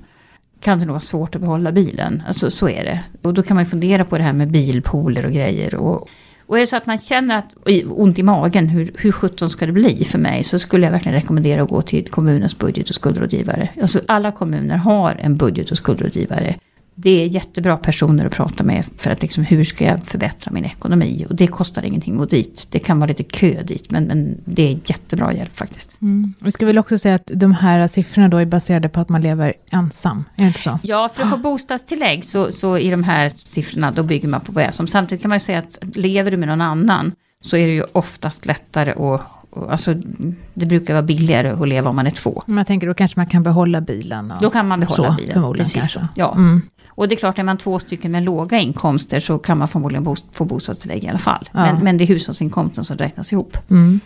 kan 0.59 0.79
det 0.79 0.85
nog 0.85 0.93
vara 0.93 0.99
svårt 0.99 1.35
att 1.35 1.41
behålla 1.41 1.71
bilen. 1.71 2.23
Alltså 2.27 2.51
så 2.51 2.69
är 2.69 2.83
det. 2.83 3.03
Och 3.21 3.33
då 3.33 3.43
kan 3.43 3.55
man 3.55 3.63
ju 3.63 3.69
fundera 3.69 4.05
på 4.05 4.17
det 4.17 4.23
här 4.23 4.33
med 4.33 4.51
bilpooler 4.51 5.25
och 5.25 5.31
grejer. 5.31 5.75
Och, 5.75 6.09
och 6.45 6.55
är 6.55 6.59
det 6.59 6.65
så 6.65 6.77
att 6.77 6.85
man 6.85 6.97
känner 6.97 7.37
att 7.37 7.55
ont 7.89 8.19
i 8.19 8.23
magen, 8.23 8.67
hur, 8.67 8.91
hur 8.97 9.11
sjutton 9.11 9.49
ska 9.49 9.65
det 9.65 9.71
bli 9.71 10.05
för 10.05 10.19
mig? 10.19 10.43
Så 10.43 10.59
skulle 10.59 10.85
jag 10.85 10.91
verkligen 10.91 11.15
rekommendera 11.15 11.63
att 11.63 11.69
gå 11.69 11.81
till 11.81 12.07
kommunens 12.07 12.57
budget 12.57 12.89
och 12.89 12.95
skuldrådgivare. 12.95 13.69
Alltså 13.81 14.01
alla 14.07 14.31
kommuner 14.31 14.77
har 14.77 15.15
en 15.19 15.35
budget 15.35 15.71
och 15.71 15.77
skuldrådgivare. 15.77 16.55
Det 16.95 17.23
är 17.23 17.25
jättebra 17.25 17.77
personer 17.77 18.25
att 18.25 18.33
prata 18.33 18.63
med 18.63 18.85
för 18.97 19.11
att 19.11 19.21
liksom, 19.21 19.43
hur 19.43 19.63
ska 19.63 19.85
jag 19.85 20.03
förbättra 20.03 20.51
min 20.51 20.65
ekonomi? 20.65 21.25
Och 21.29 21.35
det 21.35 21.47
kostar 21.47 21.83
ingenting 21.83 22.13
att 22.13 22.19
gå 22.19 22.25
dit. 22.25 22.67
Det 22.71 22.79
kan 22.79 22.99
vara 22.99 23.07
lite 23.07 23.23
kö 23.23 23.63
dit, 23.63 23.91
men, 23.91 24.03
men 24.03 24.41
det 24.45 24.71
är 24.71 24.79
jättebra 24.85 25.33
hjälp 25.33 25.57
faktiskt. 25.57 26.01
Mm. 26.01 26.33
Vi 26.39 26.51
ska 26.51 26.65
väl 26.65 26.77
också 26.77 26.97
säga 26.97 27.15
att 27.15 27.31
de 27.33 27.53
här 27.53 27.87
siffrorna 27.87 28.29
då 28.29 28.37
är 28.37 28.45
baserade 28.45 28.89
på 28.89 28.99
att 28.99 29.09
man 29.09 29.21
lever 29.21 29.53
ensam, 29.71 30.23
är 30.35 30.41
det 30.41 30.47
inte 30.47 30.59
så? 30.59 30.79
Ja, 30.83 31.09
för 31.15 31.23
att 31.23 31.29
få 31.29 31.37
bostadstillägg 31.37 32.25
så, 32.25 32.51
så 32.51 32.77
i 32.77 32.89
de 32.89 33.03
här 33.03 33.31
siffrorna 33.37 33.91
då 33.91 34.03
bygger 34.03 34.27
man 34.27 34.41
på 34.41 34.51
vad 34.51 34.73
som. 34.73 34.87
Samtidigt 34.87 35.21
kan 35.21 35.29
man 35.29 35.35
ju 35.35 35.39
säga 35.39 35.59
att 35.59 35.95
lever 35.95 36.31
du 36.31 36.37
med 36.37 36.47
någon 36.47 36.61
annan 36.61 37.11
så 37.43 37.57
är 37.57 37.67
det 37.67 37.73
ju 37.73 37.83
oftast 37.91 38.45
lättare 38.45 38.91
att 38.91 39.21
alltså, 39.69 39.93
det 40.53 40.65
brukar 40.65 40.93
vara 40.93 41.03
billigare 41.03 41.49
att 41.51 41.67
leva 41.67 41.89
om 41.89 41.95
man 41.95 42.07
är 42.07 42.11
två. 42.11 42.43
Men 42.45 42.57
jag 42.57 42.67
tänker 42.67 42.87
då 42.87 42.93
kanske 42.93 43.19
man 43.19 43.27
kan 43.27 43.43
behålla 43.43 43.81
bilen. 43.81 44.33
Då 44.41 44.49
kan 44.49 44.67
man 44.67 44.79
behålla 44.79 45.09
Så, 45.09 45.15
bilen. 45.17 45.33
förmodligen 45.33 45.63
Precis 45.63 45.73
kanske. 45.73 46.07
Ja. 46.15 46.35
Mm. 46.35 46.61
Och 46.87 47.07
det 47.07 47.15
är 47.15 47.17
klart, 47.17 47.39
är 47.39 47.43
man 47.43 47.57
två 47.57 47.79
stycken 47.79 48.11
med 48.11 48.23
låga 48.23 48.59
inkomster 48.59 49.19
så 49.19 49.37
kan 49.37 49.57
man 49.57 49.67
förmodligen 49.67 50.03
bo, 50.03 50.15
få 50.31 50.45
bostadstillägg 50.45 51.03
i 51.03 51.07
alla 51.07 51.19
fall. 51.19 51.49
Ja. 51.51 51.59
Men, 51.59 51.83
men 51.83 51.97
det 51.97 52.03
är 52.03 52.07
hushållsinkomsten 52.07 52.83
som 52.83 52.97
räknas 52.97 53.33
ihop. 53.33 53.57
Mm. 53.69 53.99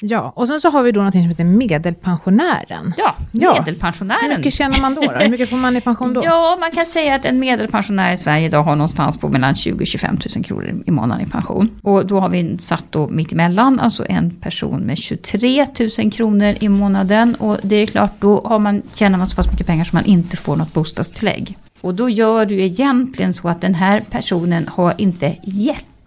Ja, 0.00 0.32
och 0.36 0.46
sen 0.46 0.60
så 0.60 0.70
har 0.70 0.82
vi 0.82 0.92
då 0.92 1.02
något 1.02 1.12
som 1.12 1.22
heter 1.22 1.44
medelpensionären. 1.44 2.94
Ja, 2.96 3.14
Ja. 3.32 3.52
Hur 3.52 3.60
medelpensionären. 3.60 4.36
mycket 4.38 4.54
tjänar 4.54 4.80
man 4.80 4.94
då? 4.94 5.00
då? 5.00 5.12
Hur 5.12 5.28
mycket 5.28 5.50
får 5.50 5.56
man 5.56 5.76
i 5.76 5.80
pension 5.80 6.14
då? 6.14 6.20
Ja, 6.30 6.56
man 6.60 6.70
kan 6.70 6.86
säga 6.86 7.14
att 7.14 7.24
en 7.24 7.38
medelpensionär 7.38 8.12
i 8.12 8.16
Sverige 8.16 8.46
idag 8.46 8.62
har 8.62 8.76
någonstans 8.76 9.18
på 9.18 9.28
mellan 9.28 9.54
20 9.54 9.82
och 9.82 9.86
25 9.86 10.18
000 10.36 10.44
kronor 10.44 10.82
i 10.86 10.90
månaden 10.90 11.26
i 11.26 11.30
pension. 11.30 11.70
Och 11.82 12.06
då 12.06 12.20
har 12.20 12.28
vi 12.28 12.58
satt 12.62 12.84
då 12.90 13.08
mitt 13.08 13.32
emellan, 13.32 13.80
alltså 13.80 14.06
en 14.08 14.30
person 14.30 14.80
med 14.80 14.98
23 14.98 15.66
000 15.98 16.10
kronor 16.12 16.54
i 16.60 16.68
månaden. 16.68 17.34
Och 17.34 17.58
det 17.62 17.76
är 17.76 17.86
klart, 17.86 18.10
då 18.20 18.40
har 18.44 18.58
man, 18.58 18.82
tjänar 18.94 19.18
man 19.18 19.26
så 19.26 19.36
pass 19.36 19.50
mycket 19.50 19.66
pengar 19.66 19.84
så 19.84 19.96
man 19.96 20.04
inte 20.04 20.36
får 20.36 20.56
något 20.56 20.72
bostadstillägg. 20.72 21.56
Och 21.80 21.94
då 21.94 22.08
gör 22.08 22.46
du 22.46 22.60
egentligen 22.62 23.34
så 23.34 23.48
att 23.48 23.60
den 23.60 23.74
här 23.74 24.02
personen 24.10 24.68
har 24.68 24.94
inte 24.96 25.36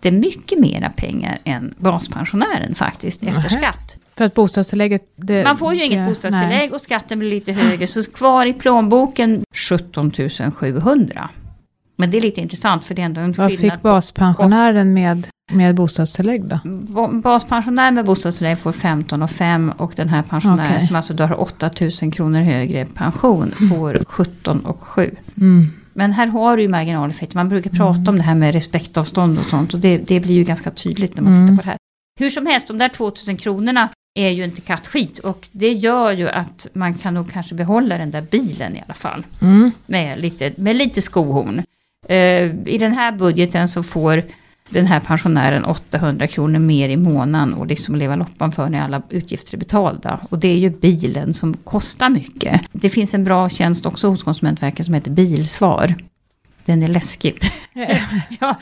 jättemycket 0.06 0.60
mera 0.60 0.90
pengar 0.90 1.38
än 1.44 1.74
baspensionären 1.78 2.76
faktiskt, 2.76 3.24
efter 3.24 3.50
skatt. 3.50 3.98
För 4.18 4.26
att 4.26 4.34
bostadstillägget... 4.34 5.02
Det, 5.16 5.44
Man 5.44 5.58
får 5.58 5.74
ju 5.74 5.84
inget 5.84 6.06
det- 6.06 6.10
bostadstillägg 6.10 6.50
nej. 6.58 6.72
och 6.72 6.82
skatten 6.82 7.20
blir 7.20 7.30
lite 7.30 7.52
högre. 7.52 7.88
Så 7.88 8.12
kvar 8.12 8.46
i 8.46 8.54
plånboken 8.54 9.44
17 9.54 10.12
700. 10.52 11.30
Men 11.98 12.12
det 12.12 12.18
är 12.18 12.22
lite 12.22 12.42
intressant 12.42 12.86
för 12.86 12.96
det 12.96 13.02
är 13.02 13.06
ändå 13.06 13.22
en 13.22 13.34
Vad 13.34 13.50
skillnad. 13.52 13.74
fick 13.74 13.82
baspensionären 13.82 14.94
med, 14.94 15.28
med 15.52 15.76
bostadstillägg 15.76 16.44
då? 16.46 16.60
Ba- 16.70 17.08
Baspensionär 17.22 17.92
med 17.92 18.06
bostadstillägg 18.06 18.60
får 18.60 18.72
15 18.72 19.22
och 19.24 19.32
5 19.32 19.72
och 19.78 19.94
den 19.96 20.10
här 20.10 20.24
pensionären 20.24 20.72
Okej. 20.76 20.88
som 20.88 20.96
alltså 20.96 21.14
då 21.14 21.24
har 21.24 21.40
8 21.42 21.70
000 22.02 22.12
kronor 22.14 22.40
högre 22.40 22.86
pension 22.86 23.52
får 23.70 24.04
17 24.08 24.60
och 24.60 24.80
7. 24.80 25.16
Mm. 25.38 25.68
Men 25.94 26.12
här 26.12 26.28
har 26.28 26.58
du 26.58 26.64
ju 26.64 26.70
marginaleffekter. 26.70 27.36
Man 27.36 27.50
brukar 27.50 27.70
prata 27.72 28.12
om 28.12 28.18
det 28.18 28.24
här 28.24 28.36
med 28.36 28.54
respektavstånd 28.54 29.40
och 29.40 29.46
sånt 29.46 29.74
och 29.74 29.80
det, 29.80 29.98
det 29.98 30.20
blir 30.20 30.36
ju 30.36 30.44
ganska 30.44 30.72
tydligt 30.72 31.16
när 31.16 31.24
man 31.24 31.34
Mm. 31.34 31.48
tittar 31.48 31.56
på 31.58 31.66
det 31.66 31.70
här. 31.70 31.78
Hur 32.20 32.30
som 32.30 32.46
helst, 32.46 32.68
de 32.68 32.78
där 32.78 32.90
2000 32.90 33.38
kronorna 33.38 33.90
är 34.20 34.30
ju 34.30 34.44
inte 34.44 34.62
kattskit. 34.62 35.20
Och 35.20 35.48
det 35.52 35.72
gör 35.72 36.12
ju 36.12 36.30
att 36.30 36.68
man 36.74 36.94
kan 36.94 37.14
nog 37.14 37.32
kanske 37.32 37.56
behålla 37.56 37.98
den 37.98 38.12
där 38.12 38.22
bilen 38.22 38.76
i 38.76 38.82
alla 38.86 38.94
fall. 38.94 39.24
Mm. 39.42 39.72
Med 39.86 40.20
lite, 40.20 40.54
med 40.58 40.76
lite 40.76 41.02
skohorn. 41.02 41.62
Eh, 42.08 42.46
I 42.66 42.78
den 42.80 42.94
här 42.94 43.12
budgeten 43.12 43.68
så 43.68 43.84
får 43.84 44.24
den 44.70 44.86
här 44.86 45.00
pensionären 45.00 45.66
800 45.66 46.28
kronor 46.28 46.60
mer 46.60 46.90
i 46.90 46.98
månaden 46.98 47.54
och 47.54 47.68
liksom 47.68 47.96
leva 47.96 48.16
loppan 48.16 48.52
för 48.52 48.70
när 48.70 48.82
alla 48.82 49.02
utgifter 49.10 49.54
är 49.54 49.60
betalda. 49.60 50.20
Och 50.30 50.40
det 50.40 50.48
är 50.48 50.58
ju 50.58 50.70
bilen 50.70 51.34
som 51.34 51.54
kostar 51.54 52.10
mycket. 52.10 52.62
Det 52.72 52.90
finns 52.90 53.14
en 53.14 53.24
bra 53.24 53.50
tjänst 53.50 53.86
också 53.86 54.08
hos 54.08 54.24
Konsumentverket 54.24 54.86
som 54.86 54.94
heter 54.94 55.12
Bilsvar. 55.12 55.96
Den 56.66 56.84
är 56.84 56.88
läskig. 56.88 57.40
ja, 58.40 58.56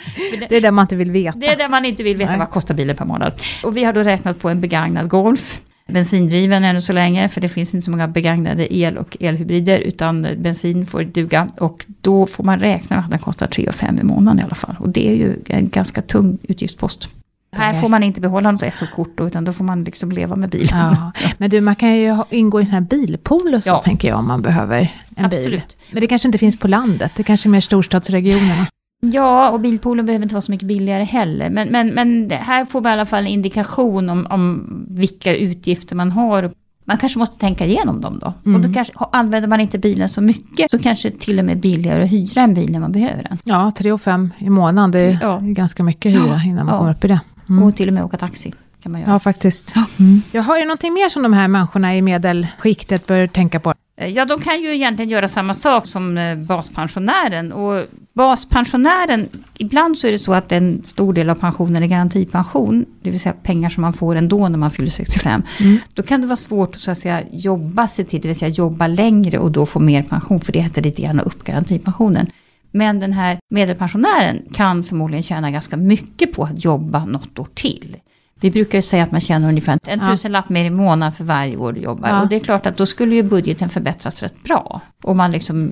det 0.49 0.55
är 0.55 0.61
det 0.61 0.71
man 0.71 0.83
inte 0.83 0.95
vill 0.95 1.11
veta. 1.11 1.37
Det 1.37 1.47
är 1.47 1.57
det 1.57 1.69
man 1.69 1.85
inte 1.85 2.03
vill 2.03 2.17
veta, 2.17 2.31
Nej. 2.31 2.39
vad 2.39 2.49
kostar 2.49 2.75
bilen 2.75 2.95
per 2.95 3.05
månad. 3.05 3.33
Och 3.63 3.77
vi 3.77 3.83
har 3.83 3.93
då 3.93 4.03
räknat 4.03 4.39
på 4.39 4.49
en 4.49 4.61
begagnad 4.61 5.09
Golf. 5.09 5.61
Bensindriven 5.93 6.63
ännu 6.63 6.81
så 6.81 6.93
länge, 6.93 7.29
för 7.29 7.41
det 7.41 7.49
finns 7.49 7.73
inte 7.75 7.85
så 7.85 7.91
många 7.91 8.07
begagnade 8.07 8.73
el 8.75 8.97
och 8.97 9.17
elhybrider, 9.19 9.79
utan 9.79 10.27
bensin 10.37 10.85
får 10.85 11.03
duga. 11.03 11.47
Och 11.57 11.85
då 12.01 12.25
får 12.25 12.43
man 12.43 12.59
räkna 12.59 12.95
med 12.95 13.05
att 13.05 13.11
den 13.11 13.19
kostar 13.19 13.47
3 13.47 13.71
5 13.71 13.99
i 13.99 14.03
månaden 14.03 14.39
i 14.39 14.43
alla 14.43 14.55
fall. 14.55 14.75
Och 14.79 14.89
det 14.89 15.09
är 15.09 15.13
ju 15.15 15.35
en 15.47 15.69
ganska 15.69 16.01
tung 16.01 16.37
utgiftspost. 16.43 17.09
Här 17.55 17.73
får 17.73 17.89
man 17.89 18.03
inte 18.03 18.21
behålla 18.21 18.51
något 18.51 18.75
SO-kort 18.75 19.17
då, 19.17 19.27
utan 19.27 19.45
då 19.45 19.53
får 19.53 19.63
man 19.63 19.83
liksom 19.83 20.11
leva 20.11 20.35
med 20.35 20.49
bilen. 20.49 20.69
Ja. 20.77 21.11
Men 21.37 21.49
du, 21.49 21.61
man 21.61 21.75
kan 21.75 21.95
ju 21.95 22.15
ingå 22.29 22.59
i 22.59 22.63
en 22.63 22.67
sån 22.67 22.73
här 22.73 22.81
bilpool 22.81 23.53
och 23.55 23.63
så, 23.63 23.69
Ja. 23.69 23.81
tänker 23.81 24.07
jag, 24.07 24.17
om 24.19 24.27
man 24.27 24.41
behöver 24.41 24.77
en 25.15 25.29
bil. 25.29 25.39
Absolut. 25.39 25.77
Men 25.91 26.01
det 26.01 26.07
kanske 26.07 26.27
inte 26.27 26.37
finns 26.37 26.59
på 26.59 26.67
landet, 26.67 27.11
det 27.15 27.23
kanske 27.23 27.49
är 27.49 27.51
mer 27.51 27.61
storstadsregionerna. 27.61 28.67
Ja, 29.01 29.49
och 29.49 29.59
bilpoolen 29.59 30.05
behöver 30.05 30.23
inte 30.23 30.35
vara 30.35 30.41
så 30.41 30.51
mycket 30.51 30.67
billigare 30.67 31.03
heller. 31.03 31.49
Men, 31.49 31.67
men, 31.69 31.87
men 31.89 32.31
här 32.31 32.65
får 32.65 32.81
vi 32.81 32.89
i 32.89 32.91
alla 32.91 33.05
fall 33.05 33.19
en 33.23 33.27
indikation 33.27 34.09
om, 34.09 34.27
om 34.29 34.67
vilka 34.89 35.35
utgifter 35.35 35.95
man 35.95 36.11
har. 36.11 36.51
Man 36.85 36.97
kanske 36.97 37.19
måste 37.19 37.39
tänka 37.39 37.65
igenom 37.65 38.01
dem 38.01 38.19
då. 38.21 38.33
Mm. 38.45 38.55
Och 38.61 38.67
då 38.67 38.73
kanske, 38.73 38.93
använder 39.11 39.47
man 39.47 39.59
inte 39.59 39.77
bilen 39.79 40.09
så 40.09 40.21
mycket 40.21 40.71
så 40.71 40.79
kanske 40.79 41.09
det 41.09 41.19
till 41.19 41.39
och 41.39 41.45
med 41.45 41.59
billigare 41.59 42.03
att 42.03 42.11
hyra 42.11 42.41
en 42.41 42.53
bil 42.53 42.71
när 42.71 42.79
man 42.79 42.91
behöver 42.91 43.23
den. 43.23 43.37
Ja, 43.43 43.71
3 43.77 43.91
och 43.91 44.01
5 44.01 44.29
i 44.37 44.49
månaden, 44.49 44.91
det 44.91 44.99
är 44.99 45.17
Ja. 45.21 45.39
ganska 45.41 45.83
mycket 45.83 46.11
hyra 46.11 46.21
Ja. 46.27 46.43
innan 46.43 46.65
man 46.65 46.73
Ja. 46.75 46.77
kommer 46.79 46.91
upp 46.91 47.05
i 47.05 47.07
det. 47.07 47.19
Mm. 47.49 47.63
Och 47.63 47.75
till 47.75 47.87
och 47.87 47.93
med 47.93 48.03
åka 48.03 48.17
taxi 48.17 48.53
kan 48.83 48.91
man 48.91 49.01
göra. 49.01 49.11
Ja, 49.11 49.19
faktiskt. 49.19 49.73
Mm. 49.99 50.21
Jag 50.31 50.43
har 50.43 50.57
ju 50.59 50.65
någonting 50.65 50.93
mer 50.93 51.09
som 51.09 51.23
de 51.23 51.33
här 51.33 51.47
människorna 51.47 51.95
i 51.95 52.01
medelskiktet 52.01 53.07
bör 53.07 53.27
tänka 53.27 53.59
på. 53.59 53.73
Ja, 54.13 54.25
de 54.25 54.39
kan 54.41 54.61
ju 54.61 54.75
egentligen 54.75 55.09
göra 55.09 55.27
samma 55.27 55.53
sak 55.53 55.87
som 55.87 56.17
eh, 56.17 56.35
baspensionären. 56.37 57.51
Och 57.53 57.83
baspensionären, 58.13 59.29
ibland 59.57 59.97
så 59.97 60.07
är 60.07 60.11
det 60.11 60.19
så 60.19 60.33
att 60.33 60.51
en 60.51 60.81
stor 60.83 61.13
del 61.13 61.29
av 61.29 61.35
pensionen 61.35 61.83
är 61.83 61.87
garantipension. 61.87 62.85
Det 63.01 63.09
vill 63.11 63.19
säga 63.19 63.35
pengar 63.43 63.69
som 63.69 63.81
man 63.81 63.93
får 63.93 64.15
ändå 64.15 64.47
när 64.49 64.57
man 64.57 64.71
fyller 64.71 64.89
65. 64.91 65.43
Mm. 65.59 65.77
Då 65.93 66.03
kan 66.03 66.21
det 66.21 66.27
vara 66.27 66.35
svårt 66.35 66.75
att, 66.75 66.81
så 66.81 66.91
att 66.91 66.97
säga, 66.97 67.23
jobba 67.31 67.87
sig 67.87 68.05
till, 68.05 68.21
det 68.21 68.27
vill 68.27 68.37
säga 68.37 68.49
jobba 68.49 68.87
längre 68.87 69.39
och 69.39 69.51
då 69.51 69.65
få 69.65 69.79
mer 69.79 70.03
pension. 70.03 70.39
För 70.39 70.53
det 70.53 70.59
äter 70.59 70.81
lite 70.81 71.01
grann 71.01 71.19
upp 71.19 71.43
garantipensionen. 71.43 72.27
Men 72.71 72.99
den 72.99 73.13
här 73.13 73.39
medelpensionären 73.49 74.41
kan 74.53 74.83
förmodligen 74.83 75.23
tjäna 75.23 75.51
ganska 75.51 75.77
mycket 75.77 76.35
på 76.35 76.43
att 76.43 76.63
jobba 76.65 77.05
något 77.05 77.39
år 77.39 77.47
till. 77.53 77.97
Vi 78.41 78.51
brukar 78.51 78.77
ju 78.77 78.81
säga 78.81 79.03
att 79.03 79.11
man 79.11 79.21
tjänar 79.21 79.49
ungefär 79.49 79.79
en 79.87 79.99
Ja. 79.99 80.05
tusenlapp 80.05 80.49
mer 80.49 80.65
i 80.65 80.69
månaden 80.69 81.11
för 81.11 81.23
varje 81.23 81.57
år 81.57 81.73
du 81.73 81.81
jobbar. 81.81 82.09
Ja. 82.09 82.21
Och 82.21 82.27
det 82.29 82.35
är 82.35 82.39
klart 82.39 82.65
att 82.65 82.77
då 82.77 82.85
skulle 82.85 83.15
ju 83.15 83.23
budgeten 83.23 83.69
förbättras 83.69 84.23
rätt 84.23 84.43
bra. 84.43 84.81
Om 85.03 85.17
man 85.17 85.31
liksom 85.31 85.71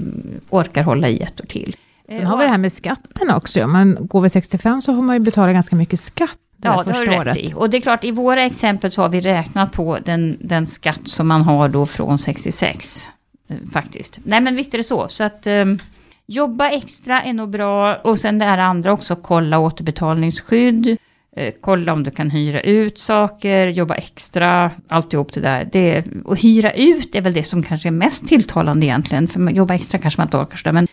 orkar 0.49 0.83
hålla 0.83 1.09
i 1.09 1.19
ett 1.19 1.41
år 1.41 1.45
till. 1.45 1.75
Sen 2.09 2.25
har 2.25 2.37
vi 2.37 2.43
det 2.43 2.49
här 2.49 2.57
med 2.57 2.73
skatten 2.73 3.29
också. 3.29 3.63
Om 3.63 3.71
man 3.71 3.97
går 3.99 4.21
vid 4.21 4.31
65 4.31 4.81
så 4.81 4.95
får 4.95 5.01
man 5.01 5.15
ju 5.15 5.19
betala 5.19 5.53
ganska 5.53 5.75
mycket 5.75 5.99
skatt 5.99 6.37
det 6.61 6.67
Ja, 6.67 6.83
det 6.83 6.93
har 6.93 7.05
du 7.05 7.11
rätt 7.11 7.37
i. 7.37 7.53
Och 7.55 7.69
det 7.69 7.77
är 7.77 7.81
klart, 7.81 8.03
i 8.03 8.11
våra 8.11 8.43
exempel 8.45 8.91
så 8.91 9.01
har 9.01 9.09
vi 9.09 9.21
räknat 9.21 9.71
på 9.71 9.99
den, 10.05 10.37
den 10.39 10.67
skatt 10.67 11.07
som 11.07 11.27
man 11.27 11.41
har 11.41 11.69
då 11.69 11.85
från 11.85 12.19
66. 12.19 13.07
eh, 13.49 13.55
Faktiskt. 13.73 14.19
Nej 14.23 14.41
men 14.41 14.55
visst 14.55 14.73
är 14.73 14.77
det 14.77 14.83
så. 14.83 15.07
Så 15.07 15.23
att 15.23 15.47
um, 15.47 15.79
jobba 16.27 16.69
extra 16.69 17.21
är 17.23 17.33
nog 17.33 17.49
bra. 17.49 17.95
Och 17.95 18.19
sen 18.19 18.39
det 18.39 18.45
här 18.45 18.57
andra 18.57 18.93
också, 18.93 19.15
kolla 19.15 19.59
återbetalningsskydd. 19.59 20.97
Eh, 21.35 21.53
kolla 21.61 21.93
om 21.93 22.03
du 22.03 22.11
kan 22.11 22.29
hyra 22.29 22.61
ut 22.61 22.99
saker, 22.99 23.67
jobba 23.67 23.95
extra, 23.95 24.71
alltihop 24.87 25.33
det 25.33 25.41
där. 25.41 25.69
Det, 25.71 26.03
och 26.25 26.41
hyra 26.41 26.71
ut 26.71 27.15
är 27.15 27.21
väl 27.21 27.33
det 27.33 27.43
som 27.43 27.63
kanske 27.63 27.89
är 27.89 27.91
mest 27.91 28.27
tilltalande 28.27 28.85
egentligen. 28.85 29.27
För 29.27 29.49
jobba 29.49 29.73
extra 29.73 29.97
kanske 29.97 30.19
man 30.19 30.27
inte 30.27 30.37
orkar 30.37 30.57
så 30.57 30.63
där, 30.63 30.73
men, 30.73 30.87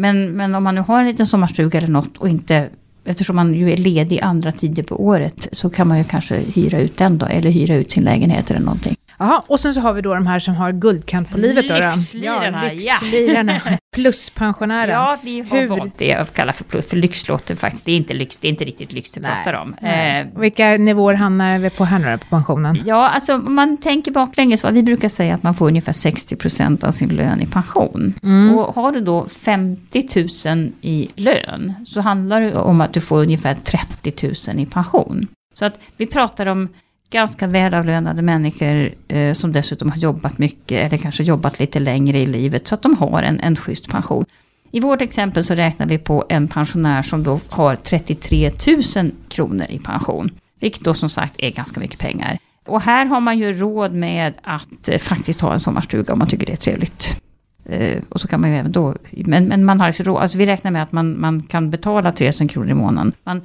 men, 0.00 0.30
men 0.30 0.54
om 0.54 0.64
man 0.64 0.74
nu 0.74 0.80
har 0.80 1.00
en 1.00 1.06
liten 1.06 1.26
sommarstuga 1.26 1.78
eller 1.78 1.88
något 1.88 2.16
och 2.16 2.28
inte 2.28 2.68
Eftersom 3.04 3.36
man 3.36 3.54
ju 3.54 3.72
är 3.72 3.76
ledig 3.76 4.20
andra 4.22 4.52
tider 4.52 4.82
på 4.82 5.04
året 5.04 5.48
så 5.52 5.70
kan 5.70 5.88
man 5.88 5.98
ju 5.98 6.04
kanske 6.04 6.36
hyra 6.36 6.80
ut 6.80 6.96
den 6.96 7.18
då. 7.18 7.26
Eller 7.26 7.50
hyra 7.50 7.74
ut 7.74 7.90
sin 7.90 8.04
lägenhet 8.04 8.50
eller 8.50 8.60
någonting. 8.60 8.96
Jaha, 9.20 9.42
och 9.46 9.60
sen 9.60 9.74
så 9.74 9.80
har 9.80 9.92
vi 9.92 10.02
då 10.02 10.14
de 10.14 10.26
här 10.26 10.38
som 10.38 10.54
har 10.54 10.72
guldkant 10.72 11.30
på 11.30 11.38
livet. 11.38 11.64
Lyxlirarna, 11.64 12.72
ja. 12.74 12.94
lyxlirarna. 13.02 13.60
Pluspensionären. 13.96 14.90
Ja, 14.90 15.18
vi 15.22 15.40
har 15.40 15.58
Hur- 15.58 15.68
valt 15.68 15.98
det 15.98 16.14
att 16.14 16.34
kalla 16.34 16.52
för, 16.52 16.64
plus- 16.64 16.86
för 16.86 16.96
lyxlotter 16.96 17.54
faktiskt. 17.54 17.84
Det 17.84 17.92
är 17.92 17.96
inte 17.96 18.14
lyx, 18.14 18.36
det 18.38 18.48
är 18.48 18.50
inte 18.50 18.64
riktigt 18.64 18.92
lyx 18.92 19.16
Nej, 19.16 19.30
pratar 19.44 19.52
om. 19.60 19.74
Eh, 19.74 20.40
Vilka 20.40 20.68
nivåer 20.70 21.14
hamnar 21.14 21.58
vi 21.58 21.70
på 21.70 21.84
här 21.84 21.98
nu 21.98 22.18
på 22.18 22.26
pensionen? 22.30 22.82
Ja, 22.86 23.08
alltså 23.08 23.34
om 23.34 23.54
man 23.54 23.76
tänker 23.76 24.12
baklänges, 24.12 24.62
vad 24.62 24.74
vi 24.74 24.82
brukar 24.82 25.08
säga 25.08 25.34
att 25.34 25.42
man 25.42 25.54
får 25.54 25.68
ungefär 25.68 25.92
60% 25.92 26.84
av 26.84 26.90
sin 26.90 27.08
lön 27.08 27.40
i 27.42 27.46
pension. 27.46 28.14
Mm. 28.22 28.58
Och 28.58 28.74
har 28.74 28.92
du 28.92 29.00
då 29.00 29.28
50 29.28 30.08
000 30.48 30.72
i 30.80 31.08
lön, 31.16 31.74
så 31.86 32.00
handlar 32.00 32.40
det 32.40 32.54
om 32.54 32.80
att 32.80 32.92
du 32.92 33.00
får 33.00 33.20
ungefär 33.22 33.54
30 33.54 34.26
000 34.52 34.60
i 34.60 34.66
pension. 34.66 35.26
Så 35.54 35.64
att 35.64 35.78
vi 35.96 36.06
pratar 36.06 36.46
om 36.46 36.68
ganska 37.10 37.46
välavlönade 37.46 38.22
människor 38.22 38.94
eh, 39.08 39.32
som 39.32 39.52
dessutom 39.52 39.90
har 39.90 39.98
jobbat 39.98 40.38
mycket, 40.38 40.86
eller 40.86 40.96
kanske 40.96 41.22
jobbat 41.22 41.58
lite 41.58 41.78
längre 41.78 42.18
i 42.18 42.26
livet, 42.26 42.68
så 42.68 42.74
att 42.74 42.82
de 42.82 42.96
har 42.96 43.22
en, 43.22 43.40
en 43.40 43.56
schysst 43.56 43.88
pension. 43.88 44.24
I 44.70 44.80
vårt 44.80 45.02
exempel 45.02 45.44
så 45.44 45.54
räknar 45.54 45.86
vi 45.86 45.98
på 45.98 46.24
en 46.28 46.48
pensionär 46.48 47.02
som 47.02 47.22
då 47.22 47.40
har 47.48 47.76
33 47.76 48.50
000 48.96 49.10
kronor 49.28 49.66
i 49.68 49.78
pension. 49.78 50.30
Vilket 50.60 50.84
då 50.84 50.94
som 50.94 51.08
sagt 51.08 51.34
är 51.38 51.50
ganska 51.50 51.80
mycket 51.80 51.98
pengar. 51.98 52.38
Och 52.66 52.80
här 52.80 53.06
har 53.06 53.20
man 53.20 53.38
ju 53.38 53.52
råd 53.52 53.92
med 53.92 54.34
att 54.42 54.88
eh, 54.88 54.98
faktiskt 54.98 55.40
ha 55.40 55.52
en 55.52 55.60
sommarstuga 55.60 56.12
om 56.12 56.18
man 56.18 56.28
tycker 56.28 56.46
det 56.46 56.52
är 56.52 56.56
trevligt. 56.56 57.16
Eh, 57.64 58.02
och 58.08 58.20
så 58.20 58.28
kan 58.28 58.40
man 58.40 58.50
ju 58.50 58.56
även 58.56 58.72
då, 58.72 58.94
men, 59.10 59.44
men 59.44 59.64
man 59.64 59.80
har 59.80 59.86
alltså 59.86 60.02
råd, 60.02 60.22
alltså 60.22 60.38
vi 60.38 60.46
räknar 60.46 60.70
med 60.70 60.82
att 60.82 60.92
man, 60.92 61.20
man 61.20 61.42
kan 61.42 61.70
betala 61.70 62.12
3000 62.12 62.48
kronor 62.48 62.70
i 62.70 62.74
månaden. 62.74 63.12
Man 63.24 63.42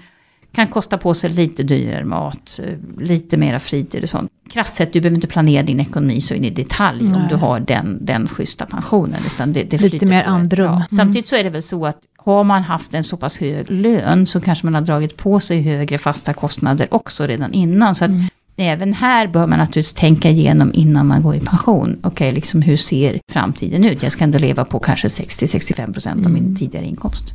kan 0.56 0.68
kosta 0.68 0.98
på 0.98 1.14
sig 1.14 1.30
lite 1.30 1.64
dyrare 1.64 2.06
mat, 2.06 2.60
eh, 2.64 3.04
lite 3.04 3.38
mera 3.38 3.60
fritid 3.60 4.04
och 4.04 4.10
sånt. 4.10 4.32
Krasst 4.54 4.76
sett, 4.76 4.94
du 4.94 5.02
behöver 5.02 5.16
inte 5.18 5.28
planera 5.28 5.64
din 5.64 5.80
ekonomi 5.80 6.22
så 6.22 6.34
in 6.34 6.44
i 6.46 6.50
detalj 6.50 7.06
om 7.06 7.12
Nej. 7.12 7.26
du 7.30 7.36
har 7.36 7.60
den, 7.60 7.98
den 8.06 8.28
schyssta 8.28 8.66
pensionen. 8.66 9.22
Utan 9.34 9.54
det, 9.54 9.64
det 9.64 9.82
Lite 9.82 10.06
mer 10.06 10.24
andrum. 10.24 10.74
Mm. 10.76 10.84
Samtidigt 10.92 11.28
så 11.28 11.36
är 11.36 11.44
det 11.44 11.50
väl 11.50 11.62
så 11.64 11.86
att 11.86 11.98
har 12.18 12.44
man 12.44 12.64
haft 12.64 12.94
en 12.94 13.04
så 13.04 13.18
pass 13.18 13.38
hög 13.38 13.72
lön 13.72 14.26
så 14.28 14.42
kanske 14.42 14.66
man 14.66 14.74
har 14.74 14.82
dragit 14.82 15.18
på 15.18 15.40
sig 15.40 15.62
högre 15.62 15.98
fasta 15.98 16.34
kostnader 16.34 16.88
också 16.94 17.28
redan 17.28 17.54
innan. 17.54 17.96
Så 17.96 18.06
att 18.06 18.12
Mm. 18.12 18.26
även 18.58 18.94
här 18.94 19.28
bör 19.28 19.48
man 19.48 19.60
naturligtvis 19.60 19.94
tänka 19.94 20.30
igenom 20.30 20.72
innan 20.74 21.08
man 21.08 21.22
går 21.22 21.36
i 21.36 21.40
pension. 21.40 21.98
Okej, 22.04 22.32
liksom 22.32 22.62
hur 22.62 22.78
ser 22.78 23.20
framtiden 23.32 23.86
ut? 23.86 24.04
Jag 24.04 24.12
ska 24.12 24.24
ändå 24.24 24.38
leva 24.40 24.66
på 24.66 24.80
kanske 24.80 25.08
60-65% 25.10 26.26
av 26.26 26.32
Mm. 26.32 26.34
min 26.34 26.56
tidigare 26.56 26.86
inkomst. 26.86 27.26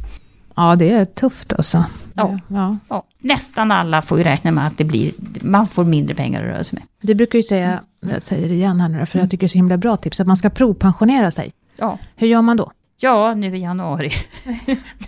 Ja, 0.61 0.77
det 0.77 0.91
är 0.91 1.05
tufft 1.05 1.53
alltså. 1.53 1.85
Ja. 2.15 2.39
ja. 2.49 2.77
Ja, 2.89 3.05
nästan 3.19 3.73
alla 3.73 4.03
får 4.03 4.19
ju 4.19 4.25
räkna 4.25 4.51
med 4.51 4.67
att 4.67 4.79
det 4.79 4.85
blir, 4.85 5.13
man 5.41 5.69
får 5.69 5.85
mindre 5.85 6.15
pengar 6.15 6.43
att 6.43 6.49
röra 6.49 6.65
sig 6.65 6.79
med. 6.79 6.89
Du 7.01 7.15
brukar 7.15 7.39
ju 7.39 7.43
säga, 7.43 7.81
jag 8.01 8.23
säger 8.23 8.49
det 8.49 8.55
igen 8.55 8.81
här 8.81 8.89
nu 8.89 9.07
för 9.07 9.19
jag 9.19 9.31
tycker 9.31 9.41
det 9.41 9.47
är 9.47 9.49
så 9.49 9.59
himla 9.59 9.77
bra 9.77 9.97
tips, 9.97 10.21
att 10.21 10.27
man 10.27 10.37
ska 10.37 10.51
provpensionera 10.51 11.31
sig. 11.31 11.53
Ja. 11.77 11.99
Hur 12.17 12.27
gör 12.29 12.43
man 12.43 12.57
då? 12.57 12.73
Ja, 13.03 13.35
nu 13.35 13.57
i 13.57 13.61
januari. 13.61 14.11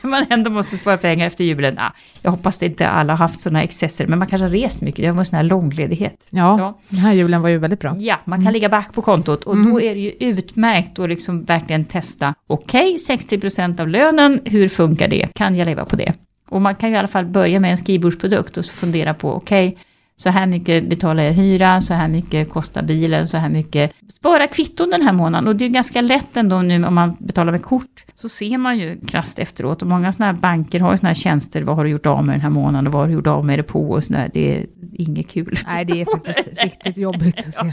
När 0.02 0.06
man 0.06 0.26
ändå 0.30 0.50
måste 0.50 0.76
spara 0.76 0.96
pengar 0.96 1.26
efter 1.26 1.44
julen. 1.44 1.78
Ah, 1.78 1.92
jag 2.22 2.30
hoppas 2.30 2.58
det 2.58 2.66
inte 2.66 2.88
alla 2.88 3.12
har 3.12 3.18
haft 3.18 3.40
sådana 3.40 3.62
excesser, 3.62 4.06
men 4.06 4.18
man 4.18 4.28
kanske 4.28 4.44
har 4.44 4.52
rest 4.52 4.80
mycket. 4.80 5.04
Det 5.04 5.10
var 5.10 5.18
en 5.18 5.24
sån 5.26 5.36
här 5.36 5.42
långledighet. 5.42 6.26
Ja, 6.30 6.58
Ja. 6.58 6.78
den 6.88 6.98
här 6.98 7.12
julen 7.12 7.42
var 7.42 7.48
ju 7.48 7.58
väldigt 7.58 7.80
bra. 7.80 7.96
Ja, 7.98 8.16
man 8.24 8.44
kan 8.44 8.52
ligga 8.52 8.68
back 8.68 8.94
på 8.94 9.02
kontot 9.02 9.44
och 9.44 9.56
då 9.56 9.80
är 9.80 9.94
det 9.94 10.00
ju 10.00 10.10
utmärkt 10.10 10.98
att 10.98 11.08
liksom 11.08 11.44
verkligen 11.44 11.84
testa. 11.84 12.34
Okej, 12.46 12.96
60% 13.08 13.80
av 13.80 13.88
lönen, 13.88 14.40
hur 14.44 14.68
funkar 14.68 15.08
det? 15.08 15.26
Kan 15.34 15.56
jag 15.56 15.66
leva 15.66 15.84
på 15.84 15.96
det? 15.96 16.12
Och 16.48 16.60
man 16.62 16.74
kan 16.74 16.88
ju 16.88 16.94
i 16.94 16.98
alla 16.98 17.08
fall 17.08 17.24
börja 17.24 17.60
med 17.60 17.70
en 17.70 17.76
skrivbordsprodukt 17.78 18.56
och 18.56 18.64
fundera 18.64 19.14
på, 19.14 19.32
okej, 19.34 19.78
så 20.22 20.30
här 20.30 20.46
mycket 20.46 20.88
betalar 20.88 21.22
jag 21.22 21.32
hyra, 21.32 21.80
så 21.80 21.94
här 21.94 22.08
mycket 22.08 22.50
kostar 22.50 22.82
bilen, 22.82 23.28
så 23.28 23.36
här 23.36 23.48
mycket. 23.48 23.92
Spara 24.08 24.46
kvitton 24.46 24.90
den 24.90 25.02
här 25.02 25.12
månaden 25.12 25.48
och 25.48 25.56
det 25.56 25.64
är 25.64 25.68
ganska 25.68 26.00
lätt 26.00 26.36
ändå 26.36 26.62
nu 26.62 26.86
om 26.86 26.94
man 26.94 27.16
betalar 27.20 27.52
med 27.52 27.62
kort. 27.62 28.04
Så 28.14 28.28
ser 28.28 28.58
man 28.58 28.78
ju 28.78 29.00
krasst 29.06 29.38
efteråt 29.38 29.82
och 29.82 29.88
många 29.88 30.12
sådana 30.12 30.32
här 30.32 30.40
banker 30.40 30.80
har 30.80 30.92
ju 30.92 30.96
sådana 30.96 31.08
här 31.08 31.14
tjänster, 31.14 31.62
vad 31.62 31.76
har 31.76 31.84
du 31.84 31.90
gjort 31.90 32.06
av 32.06 32.24
med 32.24 32.34
den 32.34 32.40
här 32.40 32.50
månaden 32.50 32.86
och 32.86 32.92
vad 32.92 33.02
har 33.02 33.08
du 33.08 33.14
gjort 33.14 33.26
av 33.26 33.44
med 33.44 33.58
det 33.58 33.62
på 33.62 33.90
och 33.90 34.04
sådär. 34.04 34.30
Det 34.34 34.56
är 34.56 34.66
inget 34.92 35.28
kul. 35.28 35.56
Nej, 35.66 35.84
det 35.84 36.00
är 36.00 36.04
faktiskt 36.04 36.48
riktigt 36.64 36.96
jobbigt 36.96 37.46
att 37.46 37.54
se. 37.54 37.72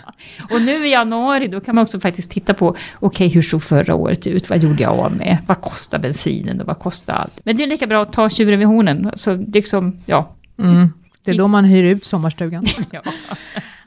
Och 0.52 0.62
nu 0.62 0.88
i 0.88 0.92
januari 0.92 1.48
då 1.48 1.60
kan 1.60 1.76
man 1.76 1.82
också 1.82 2.00
faktiskt 2.00 2.32
titta 2.32 2.54
på, 2.54 2.76
okej 3.00 3.28
hur 3.28 3.42
såg 3.42 3.64
förra 3.64 3.96
året 3.96 4.28
ut, 4.28 4.50
vad 4.50 4.60
gjorde 4.60 4.84
jag 4.84 5.00
av 5.00 5.16
med, 5.16 5.38
vad 5.48 5.62
kostar 5.62 6.00
bensinen 6.00 6.62
och 6.62 6.68
vad 6.68 6.80
kostar 6.80 7.14
allt. 7.14 7.42
Men 7.44 7.56
det 7.56 7.64
är 7.64 7.68
lika 7.68 7.88
bra 7.88 8.02
att 8.02 8.14
ta 8.14 8.30
tjuren 8.30 8.60
vid 8.60 8.68
hornen, 8.68 9.12
så 9.16 9.36
liksom, 9.36 9.98
ja. 10.06 10.36
Mm. 10.60 10.90
Det 11.24 11.32
är 11.32 11.38
då 11.38 11.48
man 11.48 11.66
hyr 11.66 11.84
ut 11.84 12.06
sommarstugan. 12.06 12.66
ja. 12.92 13.02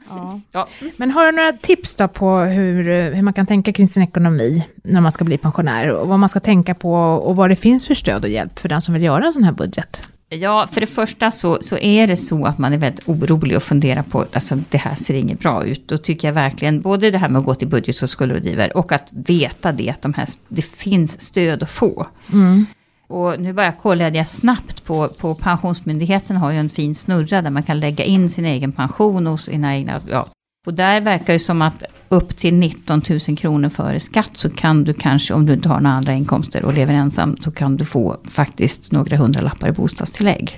Ja. 0.09 0.39
Ja. 0.51 0.67
Men 0.97 1.11
har 1.11 1.25
du 1.25 1.31
några 1.31 1.53
tips 1.53 1.95
då 1.95 2.07
på 2.07 2.37
hur, 2.39 2.83
hur 3.15 3.21
man 3.21 3.33
kan 3.33 3.45
tänka 3.45 3.73
kring 3.73 3.87
sin 3.87 4.03
ekonomi 4.03 4.65
när 4.83 5.01
man 5.01 5.11
ska 5.11 5.25
bli 5.25 5.37
pensionär? 5.37 5.89
Och 5.89 6.07
vad 6.07 6.19
man 6.19 6.29
ska 6.29 6.39
tänka 6.39 6.75
på 6.75 6.93
och 6.95 7.35
vad 7.35 7.49
det 7.49 7.55
finns 7.55 7.87
för 7.87 7.93
stöd 7.93 8.23
och 8.23 8.29
hjälp 8.29 8.59
för 8.59 8.69
den 8.69 8.81
som 8.81 8.93
vill 8.93 9.03
göra 9.03 9.25
en 9.25 9.33
sån 9.33 9.43
här 9.43 9.51
budget? 9.51 10.09
Ja, 10.29 10.67
för 10.71 10.81
det 10.81 10.87
första 10.87 11.31
så, 11.31 11.57
så 11.61 11.77
är 11.77 12.07
det 12.07 12.15
så 12.15 12.45
att 12.45 12.57
man 12.57 12.73
är 12.73 12.77
väldigt 12.77 13.09
orolig 13.09 13.57
och 13.57 13.63
funderar 13.63 14.03
på, 14.03 14.25
alltså 14.33 14.55
det 14.69 14.77
här 14.77 14.95
ser 14.95 15.13
inget 15.13 15.39
bra 15.39 15.65
ut. 15.65 15.87
Då 15.87 15.97
tycker 15.97 16.27
jag 16.27 16.33
verkligen, 16.33 16.81
både 16.81 17.11
det 17.11 17.17
här 17.17 17.29
med 17.29 17.39
att 17.39 17.45
gå 17.45 17.55
till 17.55 17.67
budget 17.67 18.01
och 18.01 18.09
skuldrådgivare 18.09 18.71
och 18.71 18.91
att 18.91 19.07
veta 19.09 19.71
det, 19.71 19.89
att 19.89 20.01
de 20.01 20.13
här, 20.13 20.27
det 20.47 20.61
finns 20.61 21.21
stöd 21.21 21.63
att 21.63 21.69
få. 21.69 22.07
Mm. 22.33 22.65
Och 23.13 23.39
nu 23.41 23.53
bara 23.53 23.71
kollade 23.71 24.17
jag 24.17 24.27
snabbt 24.29 24.83
på, 24.85 25.07
på 25.07 25.35
Pensionsmyndigheten 25.35 26.37
har 26.37 26.51
ju 26.51 26.57
en 26.57 26.69
fin 26.69 26.95
snurra 26.95 27.41
där 27.41 27.49
man 27.49 27.63
kan 27.63 27.79
lägga 27.79 28.03
in 28.03 28.29
sin 28.29 28.45
egen 28.45 28.71
pension 28.71 29.27
och 29.27 29.39
sina 29.39 29.75
egna, 29.75 30.01
ja. 30.09 30.27
Och 30.67 30.73
där 30.73 31.01
verkar 31.01 31.33
det 31.33 31.39
som 31.39 31.61
att 31.61 31.83
upp 32.09 32.37
till 32.37 32.53
19 32.53 33.01
000 33.27 33.37
kronor 33.37 33.69
före 33.69 33.99
skatt 33.99 34.29
så 34.33 34.49
kan 34.49 34.83
du 34.83 34.93
kanske, 34.93 35.33
om 35.33 35.45
du 35.45 35.53
inte 35.53 35.69
har 35.69 35.79
några 35.79 35.95
andra 35.95 36.13
inkomster 36.13 36.65
och 36.65 36.73
lever 36.73 36.93
ensam, 36.93 37.37
så 37.37 37.51
kan 37.51 37.77
du 37.77 37.85
få 37.85 38.17
faktiskt 38.29 38.91
några 38.91 39.17
hundralappar 39.17 39.69
i 39.69 39.71
bostadstillägg. 39.71 40.57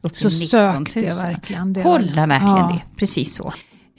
Upp 0.00 0.16
Så 0.16 0.28
till 0.30 0.48
sök 0.48 0.74
19 0.78 0.84
det 1.02 1.08
000. 1.08 1.16
verkligen. 1.16 1.72
Det 1.72 1.82
Kolla 1.82 2.26
verkligen 2.26 2.56
Ja. 2.56 2.72
det, 2.72 2.98
precis 3.00 3.34
så. 3.34 3.52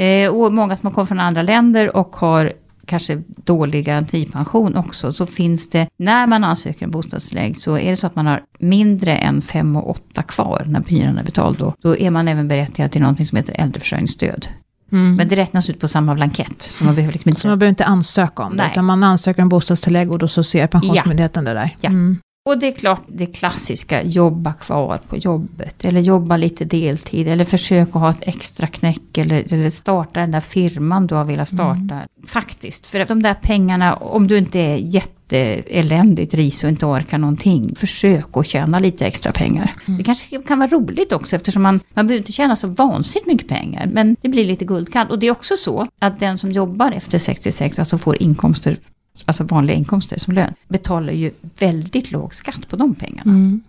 Eh, 0.03 0.29
och 0.29 0.53
många 0.53 0.77
som 0.77 0.87
har 0.87 0.93
kommit 0.93 1.07
från 1.07 1.19
andra 1.19 1.41
länder 1.41 1.95
och 1.95 2.15
har 2.15 2.53
kanske 2.91 3.23
dålig 3.43 3.85
garantipension 3.85 4.75
också, 4.75 5.13
så 5.13 5.25
finns 5.25 5.69
det, 5.69 5.87
när 5.97 6.27
man 6.27 6.43
ansöker 6.43 6.85
om 6.85 6.91
bostadstillägg, 6.91 7.57
så 7.57 7.77
är 7.77 7.89
det 7.89 7.95
så 7.95 8.07
att 8.07 8.15
man 8.15 8.25
har 8.25 8.43
mindre 8.59 9.15
än 9.17 9.41
5 9.41 9.75
och 9.75 9.89
8 9.89 10.23
kvar 10.23 10.63
när 10.67 10.83
hyran 10.87 11.17
är 11.17 11.23
betald 11.23 11.57
då, 11.59 11.73
då 11.81 11.97
är 11.97 12.09
man 12.09 12.27
även 12.27 12.47
berättigad 12.47 12.91
till 12.91 13.01
någonting 13.01 13.25
som 13.25 13.35
heter 13.35 13.55
äldreförsörjningsstöd. 13.57 14.47
Mm. 14.91 15.15
Men 15.15 15.27
det 15.27 15.35
räknas 15.35 15.69
ut 15.69 15.79
på 15.79 15.87
samma 15.87 16.15
blankett, 16.15 16.61
så 16.61 16.83
man 16.83 16.95
behöver 16.95 17.13
liksom 17.13 17.29
inte... 17.29 17.41
Så 17.41 17.47
man 17.47 17.59
behöver 17.59 17.69
inte 17.69 17.85
ansöka 17.85 18.43
om 18.43 18.51
det, 18.51 18.63
Nej. 18.63 18.71
utan 18.71 18.85
man 18.85 19.03
ansöker 19.03 19.41
om 19.41 19.49
bostadstillägg 19.49 20.11
och 20.11 20.19
då 20.19 20.27
så 20.27 20.43
ser 20.43 20.67
Pensionsmyndigheten 20.67 21.43
det 21.43 21.53
där. 21.53 21.75
Ja. 21.81 21.89
Mm. 21.89 22.17
Och 22.45 22.59
det 22.59 22.67
är 22.67 22.71
klart 22.71 23.01
det 23.07 23.25
klassiska, 23.25 24.03
jobba 24.03 24.53
kvar 24.53 25.01
på 25.07 25.17
jobbet. 25.17 25.85
Eller 25.85 26.01
jobba 26.01 26.37
lite 26.37 26.65
deltid. 26.65 27.27
Eller 27.27 27.45
försöka 27.45 27.99
ha 27.99 28.09
ett 28.09 28.21
extra 28.21 28.67
knäck. 28.67 29.17
Eller, 29.17 29.53
eller 29.53 29.69
starta 29.69 30.19
den 30.19 30.31
där 30.31 30.39
firman 30.39 31.07
du 31.07 31.15
har 31.15 31.23
velat 31.23 31.49
starta. 31.49 32.01
Faktiskt, 32.27 32.87
för 32.87 33.05
de 33.05 33.23
där 33.23 33.33
pengarna, 33.33 33.95
om 33.95 34.27
du 34.27 34.37
inte 34.37 34.59
är 34.59 34.75
jätteeländigt 34.75 36.33
ris 36.33 36.63
och 36.63 36.69
inte 36.69 36.85
orkar 36.85 37.17
någonting. 37.17 37.75
Försök 37.75 38.37
att 38.37 38.47
tjäna 38.47 38.79
lite 38.79 39.05
extra 39.05 39.31
pengar. 39.31 39.75
Det 39.97 40.03
kanske 40.03 40.41
kan 40.41 40.59
vara 40.59 40.69
roligt 40.69 41.13
också 41.13 41.35
eftersom 41.35 41.63
man, 41.63 41.79
man 41.93 42.07
behöver 42.07 42.21
inte 42.21 42.31
tjäna 42.31 42.55
så 42.55 42.67
vansinnigt 42.67 43.27
mycket 43.27 43.47
pengar. 43.47 43.89
Men 43.91 44.15
det 44.21 44.29
blir 44.29 44.45
lite 44.45 44.65
guldkant. 44.65 45.11
Och 45.11 45.19
det 45.19 45.27
är 45.27 45.31
också 45.31 45.55
så 45.55 45.87
att 45.99 46.19
den 46.19 46.37
som 46.37 46.51
jobbar 46.51 46.91
efter 46.91 47.17
66, 47.17 47.79
alltså 47.79 47.97
får 47.97 48.21
inkomster 48.21 48.77
alltså 49.25 49.43
vanliga 49.43 49.77
inkomster 49.77 50.19
som 50.19 50.33
lön, 50.33 50.53
betalar 50.67 51.13
ju 51.13 51.31
väldigt 51.59 52.11
låg 52.11 52.33
skatt 52.33 52.67
på 52.67 52.75
de 52.75 52.95
pengarna. 52.95 53.31
Mm. 53.31 53.61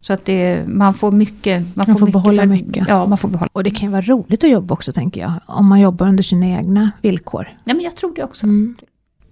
Så 0.00 0.12
att 0.12 0.24
det, 0.24 0.64
man 0.66 0.94
får 0.94 1.12
mycket. 1.12 1.76
Man, 1.76 1.86
får 1.86 2.06
behålla 2.06 2.42
för, 2.42 2.46
mycket. 2.46 2.88
Ja, 2.88 3.06
man 3.06 3.18
får 3.18 3.28
behålla. 3.28 3.48
Och 3.52 3.64
det 3.64 3.70
kan 3.70 3.88
ju 3.88 3.92
vara 3.92 4.02
roligt 4.02 4.44
att 4.44 4.50
jobba 4.50 4.74
också, 4.74 4.92
tänker 4.92 5.20
jag. 5.20 5.32
Om 5.46 5.66
man 5.66 5.80
jobbar 5.80 6.08
under 6.08 6.22
sina 6.22 6.46
egna 6.46 6.90
villkor. 7.02 7.48
Ja, 7.64 7.74
men 7.74 7.84
jag 7.84 7.96
tror 7.96 8.14
det 8.14 8.24
också. 8.24 8.46
Mm. 8.46 8.76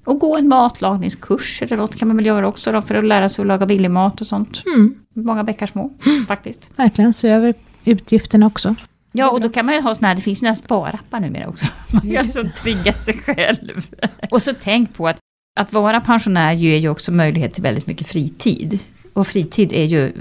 Och 0.05 0.19
gå 0.19 0.37
en 0.37 0.49
matlagningskurs 0.49 1.63
eller 1.63 1.77
något 1.77 1.97
kan 1.97 2.09
man 2.09 2.17
väl 2.17 2.27
göra 2.27 2.49
också 2.49 2.73
då, 2.73 2.83
för 2.83 2.95
att 2.95 3.05
lära 3.05 3.29
sig 3.29 3.43
att 3.43 3.47
laga 3.47 3.67
billig 3.67 3.91
mat 3.91 4.21
och 4.21 4.27
sånt. 4.27 4.63
Mm. 4.67 4.95
Många 5.15 5.45
bäckar 5.45 5.67
små, 5.67 5.91
faktiskt. 6.29 6.71
Verkligen, 6.77 7.13
se 7.13 7.29
över 7.29 7.55
utgifterna 7.85 8.47
också. 8.47 8.75
Ja, 9.13 9.31
och 9.31 9.41
då 9.41 9.49
kan 9.49 9.67
man 9.67 9.75
ju 9.75 9.81
ha 9.81 9.95
såna 9.95 10.09
här, 10.09 10.15
det 10.15 10.21
finns 10.21 10.43
ju 10.43 10.45
några 10.45 10.55
sparappar 10.55 11.21
numera 11.21 11.49
också. 11.49 11.67
Man 11.93 12.13
kan 12.13 12.25
så 12.25 12.43
trigga 12.63 12.93
sig 12.93 13.15
själv. 13.15 13.87
Och 14.31 14.43
så 14.43 14.53
tänk 14.61 14.95
på 14.95 15.09
att, 15.09 15.19
att 15.55 15.73
vara 15.73 16.01
pensionär 16.01 16.53
ger 16.53 16.77
ju 16.77 16.89
också 16.89 17.13
möjlighet 17.13 17.55
till 17.55 17.63
väldigt 17.63 17.87
mycket 17.87 18.07
fritid. 18.07 18.79
Och 19.13 19.27
fritid 19.27 19.73
är 19.73 19.85
ju, 19.85 20.13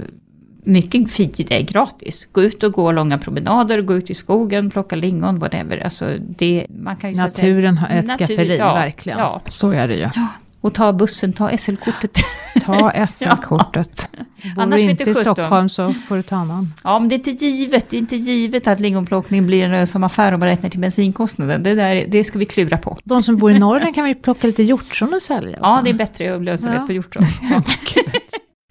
mycket 0.64 1.12
fritid 1.12 1.48
är 1.52 1.62
gratis. 1.62 2.28
Gå 2.32 2.44
ut 2.44 2.64
och 2.64 2.74
gå 2.74 2.92
långa 2.92 3.18
promenader, 3.18 3.82
gå 3.82 3.96
ut 3.96 4.10
i 4.10 4.14
skogen, 4.14 4.70
plocka 4.70 4.96
lingon, 4.96 5.40
whatever. 5.40 5.78
Alltså 5.78 6.18
det, 6.20 6.66
man 6.70 6.96
kan 6.96 7.12
ju 7.14 7.22
Naturen 7.22 7.78
har 7.78 7.90
ett 7.90 8.18
skafferi, 8.18 8.58
ja, 8.58 8.74
verkligen. 8.74 9.20
Ja. 9.20 9.42
Så 9.50 9.72
är 9.72 9.88
det 9.88 9.96
ju. 9.96 10.10
Ja, 10.16 10.28
och 10.64 10.74
ta 10.74 10.94
bussen, 10.94 11.34
ta 11.34 11.58
SL-kortet. 11.58 12.18
Ta 12.66 12.92
SL-kortet. 13.10 14.10
Bor 14.56 14.64
Annars 14.64 14.80
du 14.82 14.90
inte 14.90 15.10
i. 15.10 15.16
Stockholm 15.16 15.70
så 15.70 15.94
får 15.94 16.16
du 16.16 16.22
ta 16.24 16.36
annan. 16.36 16.74
Ja, 16.84 17.00
men 17.00 17.10
det 17.10 17.16
är 17.16 17.18
inte 17.30 17.46
givet, 17.46 17.90
det 17.90 17.98
är 17.98 18.00
inte 18.00 18.16
givet 18.16 18.68
att 18.68 18.80
lingonplockning 18.80 19.46
blir 19.48 19.64
en 19.64 19.72
lönsam 19.72 20.04
affär 20.04 20.32
om 20.32 20.40
man 20.40 20.50
räknar 20.50 20.70
till 20.70 20.80
bensinkostnaden. 20.80 21.64
Det, 21.64 21.76
där, 21.76 22.06
det 22.08 22.24
ska 22.24 22.40
vi 22.40 22.46
klura 22.46 22.78
på. 22.78 22.98
De 23.04 23.24
som 23.24 23.38
bor 23.38 23.52
i 23.52 23.60
Norrland 23.60 23.96
kan 23.96 24.06
vi 24.06 24.16
plocka 24.16 24.48
lite 24.48 24.64
hjortron 24.64 25.14
och 25.14 25.22
sälja. 25.22 25.60
och 25.60 25.66
Ja, 25.68 25.76
så. 25.78 25.84
det 25.84 25.90
är 25.90 25.94
bättre 25.94 26.40
lönsamhet 26.40 26.80
Ja. 26.82 26.88
på 26.88 26.94
hjortron. 26.94 27.24
Ja. 27.52 27.62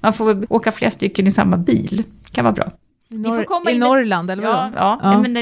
Man 0.02 0.12
får 0.12 0.52
åka 0.52 0.70
flera 0.72 0.90
stycken 0.90 1.26
i 1.26 1.30
samma 1.30 1.56
bil. 1.56 2.04
kan 2.32 2.44
vara 2.44 2.54
bra. 2.54 2.70
Ni 3.10 3.24
får 3.24 3.30
Norr- 3.36 3.44
komma 3.44 3.70
I 3.70 3.74
in 3.74 3.78
med- 3.80 3.88
Norrland, 3.88 4.30
eller 4.30 4.42
Ja, 4.42 4.52
vadå? 4.52 4.72
ja, 4.76 5.00
Ja. 5.02 5.18
men 5.20 5.34
det, 5.34 5.40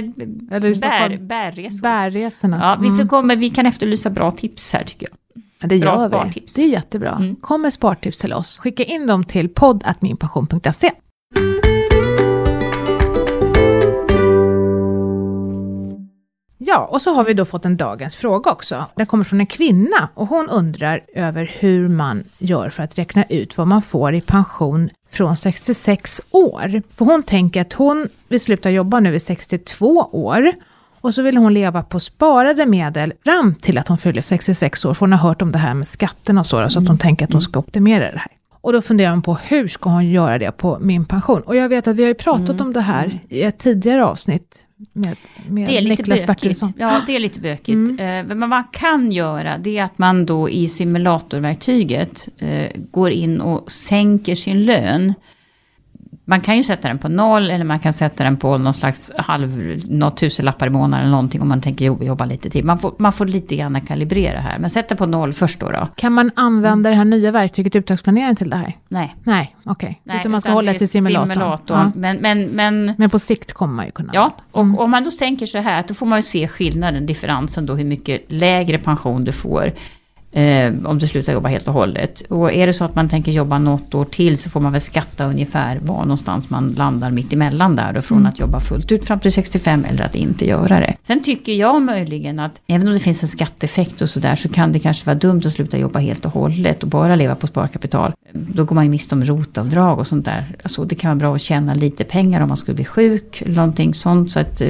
Eller 0.56 0.68
i 0.68 0.80
bär, 0.80 1.18
bärresor. 1.18 1.82
Bärresorna. 1.82 2.58
Ja, 2.62 2.76
vi, 2.82 2.88
får 2.88 2.94
Mm. 2.94 3.08
komma, 3.08 3.34
vi 3.34 3.50
kan 3.50 3.66
efterlysa 3.66 4.10
bra 4.10 4.30
tips 4.30 4.72
här 4.72 4.84
tycker 4.84 5.08
jag. 5.10 5.42
Det 5.60 5.78
bra 5.78 5.98
gör 5.98 6.08
vi. 6.08 6.08
spartips. 6.08 6.54
Det 6.54 6.62
är 6.62 6.68
jättebra. 6.68 7.10
Mm. 7.10 7.36
Kom 7.36 7.62
med 7.62 7.72
spartips 7.72 8.18
till 8.18 8.32
oss. 8.32 8.58
Skicka 8.58 8.84
in 8.84 9.06
dem 9.06 9.24
till 9.24 9.48
podd.minpension.se. 9.48 10.92
Ja, 16.62 16.88
och 16.90 17.02
så 17.02 17.14
har 17.14 17.24
vi 17.24 17.34
då 17.34 17.44
fått 17.44 17.64
en 17.64 17.76
dagens 17.76 18.16
fråga 18.16 18.50
också. 18.50 18.86
Den 18.94 19.06
kommer 19.06 19.24
från 19.24 19.40
en 19.40 19.46
kvinna 19.46 20.08
och 20.14 20.26
hon 20.26 20.48
undrar 20.48 21.00
över 21.14 21.52
hur 21.58 21.88
man 21.88 22.24
gör 22.38 22.70
för 22.70 22.82
att 22.82 22.98
räkna 22.98 23.24
ut 23.24 23.58
vad 23.58 23.66
man 23.66 23.82
får 23.82 24.14
i 24.14 24.20
pension 24.20 24.90
från 25.10 25.36
66 25.36 26.20
år. 26.30 26.82
För 26.96 27.04
hon 27.04 27.22
tänker 27.22 27.60
att 27.60 27.72
hon 27.72 28.08
vill 28.28 28.40
sluta 28.40 28.70
jobba 28.70 29.00
nu 29.00 29.10
vid 29.10 29.22
62 29.22 29.86
år 30.12 30.52
och 31.00 31.14
så 31.14 31.22
vill 31.22 31.36
hon 31.36 31.54
leva 31.54 31.82
på 31.82 32.00
sparade 32.00 32.66
medel 32.66 33.12
fram 33.24 33.54
till 33.54 33.78
att 33.78 33.88
hon 33.88 33.98
fyller 33.98 34.22
66 34.22 34.84
år. 34.84 34.94
För 34.94 35.00
hon 35.00 35.12
har 35.12 35.28
hört 35.28 35.42
om 35.42 35.52
det 35.52 35.58
här 35.58 35.74
med 35.74 35.88
skatterna 35.88 36.40
och 36.40 36.46
så, 36.46 36.70
så 36.70 36.78
att 36.78 36.88
hon 36.88 36.98
tänker 36.98 37.24
att 37.24 37.32
hon 37.32 37.42
ska 37.42 37.58
optimera 37.58 38.10
det 38.10 38.18
här. 38.18 38.32
Och 38.60 38.72
då 38.72 38.82
funderar 38.82 39.10
hon 39.10 39.22
på 39.22 39.34
hur 39.34 39.68
ska 39.68 39.90
hon 39.90 40.10
göra 40.10 40.38
det 40.38 40.52
på 40.52 40.78
min 40.80 41.04
pension? 41.04 41.40
Och 41.40 41.56
jag 41.56 41.68
vet 41.68 41.88
att 41.88 41.96
vi 41.96 42.02
har 42.02 42.08
ju 42.08 42.14
pratat 42.14 42.60
om 42.60 42.72
det 42.72 42.80
här 42.80 43.20
i 43.28 43.42
ett 43.42 43.58
tidigare 43.58 44.04
avsnitt 44.04 44.66
med, 44.92 45.16
med 45.48 45.68
Det 45.68 45.76
är 45.76 45.80
lite 45.80 46.02
Niklas. 46.02 46.26
Bertilsson. 46.26 46.72
Ja, 46.76 47.00
det 47.06 47.16
är 47.16 47.20
lite 47.20 47.40
bökigt. 47.40 47.90
Eh, 48.00 48.06
men 48.06 48.40
vad 48.40 48.48
man 48.48 48.64
kan 48.72 49.12
göra, 49.12 49.58
det 49.58 49.78
är 49.78 49.84
att 49.84 49.98
man 49.98 50.26
då 50.26 50.50
i 50.50 50.68
simulatorverktyget 50.68 52.28
eh, 52.38 52.70
går 52.90 53.10
in 53.10 53.40
och 53.40 53.72
sänker 53.72 54.34
sin 54.34 54.64
lön. 54.64 55.14
Man 56.30 56.40
kan 56.40 56.56
ju 56.56 56.62
sätta 56.62 56.88
den 56.88 56.98
på 56.98 57.08
noll 57.08 57.50
eller 57.50 57.64
man 57.64 57.78
kan 57.78 57.92
sätta 57.92 58.24
den 58.24 58.36
på 58.36 58.58
någon 58.58 58.74
slags 58.74 59.12
halv, 59.18 59.80
något 59.88 60.16
tusenlappar 60.16 60.66
i 60.66 60.70
månaden 60.70 61.00
eller 61.04 61.10
någonting 61.10 61.42
om 61.42 61.48
man 61.48 61.60
tänker 61.60 61.84
jo- 61.84 62.04
jobba 62.04 62.24
lite 62.24 62.50
till. 62.50 62.64
Man 62.64 62.78
får, 62.78 62.94
man 62.98 63.12
får 63.12 63.26
lite 63.26 63.56
grann 63.56 63.80
kalibrera 63.80 64.40
här. 64.40 64.58
Men 64.58 64.70
sätt 64.70 64.88
det 64.88 64.96
på 64.96 65.06
noll 65.06 65.32
först 65.32 65.60
då. 65.60 65.70
då. 65.70 65.88
Kan 65.96 66.12
man 66.12 66.30
använda 66.36 66.90
det 66.90 66.96
här 66.96 67.04
nya 67.04 67.30
verktyget 67.30 67.76
uttagsplanering 67.76 68.36
till 68.36 68.50
det 68.50 68.56
här? 68.56 68.76
Nej. 68.88 69.14
Nej, 69.24 69.56
okej. 69.64 70.00
nej 70.04 70.20
Utan 70.20 70.32
man 70.32 70.40
ska 70.40 70.48
utan 70.48 70.54
hålla 70.56 70.74
sig 70.74 70.84
i 70.84 70.88
simulatorn. 70.88 71.28
simulatorn. 71.30 71.78
Ja. 71.78 71.92
Men, 71.94 72.16
men, 72.16 72.42
men 72.44 72.94
Men 72.98 73.10
på 73.10 73.18
sikt 73.18 73.52
kommer 73.52 73.74
man 73.74 73.84
ju 73.86 73.90
kunna. 73.92 74.10
Ja, 74.14 74.30
och 74.50 74.62
Mm. 74.64 74.78
om 74.78 74.90
man 74.90 75.04
då 75.04 75.10
sänker 75.10 75.46
så 75.46 75.58
här, 75.58 75.84
då 75.88 75.94
får 75.94 76.06
man 76.06 76.18
ju 76.18 76.22
se 76.22 76.48
skillnaden, 76.48 77.06
differensen 77.06 77.66
då, 77.66 77.74
hur 77.74 77.84
mycket 77.84 78.22
lägre 78.28 78.78
pension 78.78 79.24
du 79.24 79.32
får. 79.32 79.72
Eh, 80.32 80.72
om 80.84 80.98
du 80.98 81.06
slutar 81.06 81.32
jobba 81.32 81.48
helt 81.48 81.68
och 81.68 81.74
hållet. 81.74 82.20
Och 82.20 82.52
är 82.52 82.66
det 82.66 82.72
så 82.72 82.84
att 82.84 82.94
man 82.94 83.08
tänker 83.08 83.32
jobba 83.32 83.58
något 83.58 83.94
år 83.94 84.04
till 84.04 84.38
så 84.38 84.50
får 84.50 84.60
man 84.60 84.72
väl 84.72 84.80
skatta 84.80 85.24
ungefär 85.26 85.78
var 85.82 86.00
någonstans 86.00 86.50
man 86.50 86.72
landar 86.72 87.10
mitt 87.10 87.32
emellan 87.32 87.76
där 87.76 87.92
då, 87.92 88.00
från 88.00 88.18
Mm. 88.18 88.28
att 88.32 88.38
jobba 88.38 88.60
fullt 88.60 88.92
ut 88.92 89.04
fram 89.04 89.20
till 89.20 89.32
65 89.32 89.84
eller 89.84 90.04
att 90.04 90.14
inte 90.14 90.46
göra 90.46 90.80
det. 90.80 90.94
Sen 91.02 91.22
tycker 91.22 91.52
jag 91.52 91.82
möjligen 91.82 92.38
att 92.38 92.60
även 92.66 92.86
om 92.88 92.92
det 92.94 93.00
finns 93.00 93.22
en 93.22 93.28
skatteeffekt 93.28 94.02
och 94.02 94.10
sådär 94.10 94.36
så 94.36 94.48
kan 94.48 94.72
det 94.72 94.78
kanske 94.78 95.06
vara 95.06 95.18
dumt 95.18 95.42
att 95.44 95.52
sluta 95.52 95.78
jobba 95.78 95.98
helt 95.98 96.24
och 96.26 96.32
hållet 96.32 96.82
och 96.82 96.88
bara 96.88 97.16
leva 97.16 97.34
på 97.34 97.46
sparkapital. 97.46 98.12
Då 98.32 98.64
går 98.64 98.74
man 98.74 98.84
ju 98.84 98.90
miste 98.90 99.14
om 99.14 99.24
rotavdrag 99.24 99.98
och 99.98 100.06
sånt 100.06 100.24
där. 100.24 100.56
Alltså 100.62 100.84
det 100.84 100.94
kan 100.94 101.08
vara 101.08 101.18
bra 101.18 101.34
att 101.34 101.42
tjäna 101.42 101.74
lite 101.74 102.04
pengar 102.04 102.40
om 102.40 102.48
man 102.48 102.56
skulle 102.56 102.74
bli 102.74 102.84
sjuk 102.84 103.42
eller 103.42 103.54
någonting 103.54 103.94
sånt. 103.94 104.30
Så 104.30 104.40
att 104.40 104.60
eh, 104.60 104.68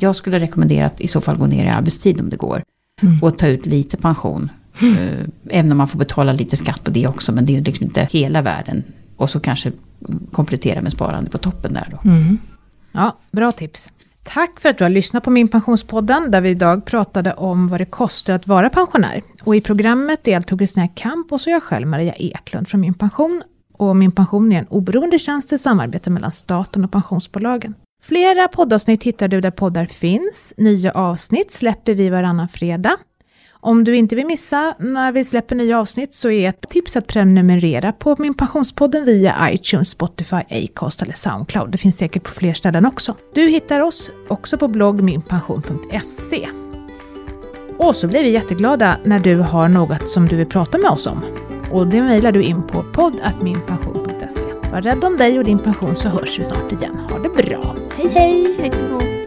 jag 0.00 0.16
skulle 0.16 0.38
rekommendera 0.38 0.86
att 0.86 1.00
i 1.00 1.06
så 1.06 1.20
fall 1.20 1.38
gå 1.38 1.46
ner 1.46 1.64
i 1.64 1.68
arbetstid 1.68 2.20
om 2.20 2.30
det 2.30 2.36
går. 2.36 2.62
Mm. 3.02 3.22
Och 3.22 3.38
ta 3.38 3.46
ut 3.46 3.66
lite 3.66 3.96
pension. 3.96 4.50
Mm. 4.82 5.30
Även 5.50 5.72
om 5.72 5.78
man 5.78 5.88
får 5.88 5.98
betala 5.98 6.32
lite 6.32 6.56
skatt 6.56 6.84
på 6.84 6.90
det 6.90 7.06
också. 7.06 7.32
Men 7.32 7.46
det 7.46 7.52
är 7.52 7.54
ju 7.54 7.64
liksom 7.64 7.86
inte 7.86 8.08
hela 8.10 8.42
världen. 8.42 8.84
Och 9.16 9.30
så 9.30 9.40
kanske 9.40 9.72
komplettera 10.32 10.80
med 10.80 10.92
sparande 10.92 11.30
på 11.30 11.38
toppen 11.38 11.74
där 11.74 11.88
då. 11.90 12.10
Mm. 12.10 12.38
Ja, 12.92 13.18
bra 13.30 13.52
tips. 13.52 13.90
Tack 14.22 14.60
för 14.60 14.68
att 14.68 14.78
du 14.78 14.84
har 14.84 14.88
lyssnat 14.88 15.24
på 15.24 15.30
Min 15.30 15.48
Pensionspodden, 15.48 16.30
där 16.30 16.40
vi 16.40 16.50
idag 16.50 16.84
pratade 16.84 17.32
om 17.32 17.68
vad 17.68 17.80
det 17.80 17.84
kostar 17.84 18.34
att 18.34 18.46
vara 18.46 18.70
pensionär. 18.70 19.22
Och 19.42 19.56
i 19.56 19.60
programmet 19.60 20.24
deltog 20.24 20.58
Kristina 20.58 20.88
Kamp 20.88 21.32
och 21.32 21.40
så 21.40 21.50
jag 21.50 21.62
själv, 21.62 21.86
Maria 21.86 22.12
Eklund 22.12 22.68
från 22.68 22.80
Min 22.80 22.94
Pension. 22.94 23.42
Och 23.72 23.96
Min 23.96 24.12
Pension 24.12 24.52
är 24.52 24.58
en 24.58 24.66
oberoende 24.66 25.18
tjänst 25.18 25.52
i 25.52 25.58
samarbete 25.58 26.10
mellan 26.10 26.32
staten 26.32 26.84
och 26.84 26.92
pensionsbolagen. 26.92 27.74
Flera 28.02 28.48
poddavsnitt 28.48 29.04
hittar 29.04 29.28
du 29.28 29.40
där 29.40 29.50
poddar 29.50 29.86
finns. 29.86 30.54
Nya 30.56 30.92
avsnitt 30.92 31.52
släpper 31.52 31.94
vi 31.94 32.08
varannan 32.08 32.48
fredag. 32.48 32.96
Om 33.60 33.84
du 33.84 33.96
inte 33.96 34.16
vill 34.16 34.26
missa 34.26 34.74
när 34.78 35.12
vi 35.12 35.24
släpper 35.24 35.56
nya 35.56 35.80
avsnitt 35.80 36.14
så 36.14 36.30
är 36.30 36.48
ett 36.48 36.68
tips 36.68 36.96
att 36.96 37.06
prenumerera 37.06 37.92
på 37.92 38.16
Min 38.18 38.34
Pensionspodden 38.34 39.04
via 39.04 39.50
iTunes, 39.50 39.90
Spotify, 39.90 40.36
Acast 40.36 41.02
eller 41.02 41.14
Soundcloud. 41.14 41.70
Det 41.70 41.78
finns 41.78 41.96
säkert 41.96 42.22
på 42.22 42.30
fler 42.30 42.54
ställen 42.54 42.86
också. 42.86 43.16
Du 43.34 43.48
hittar 43.48 43.80
oss 43.80 44.10
också 44.28 44.58
på 44.58 44.68
blogg 44.68 45.02
minpension.se. 45.02 46.48
Och 47.78 47.96
så 47.96 48.08
blir 48.08 48.22
vi 48.22 48.30
jätteglada 48.30 48.96
när 49.04 49.18
du 49.18 49.36
har 49.36 49.68
något 49.68 50.10
som 50.10 50.26
du 50.26 50.36
vill 50.36 50.46
prata 50.46 50.78
med 50.78 50.90
oss 50.90 51.06
om. 51.06 51.24
Och 51.72 51.86
det 51.86 52.02
mejlar 52.02 52.32
du 52.32 52.42
in 52.42 52.66
på 52.66 52.82
podd.minpension.se. 52.82 54.70
Var 54.72 54.82
rädd 54.82 55.04
om 55.04 55.16
dig 55.16 55.38
och 55.38 55.44
din 55.44 55.58
pension 55.58 55.96
så 55.96 56.08
hörs 56.08 56.38
vi 56.38 56.44
snart 56.44 56.72
igen. 56.72 56.98
Ha 57.10 57.18
det 57.18 57.28
bra. 57.28 57.76
Hej 57.96 58.08
hej! 58.08 58.56
Hej 58.58 58.72
då. 58.90 59.17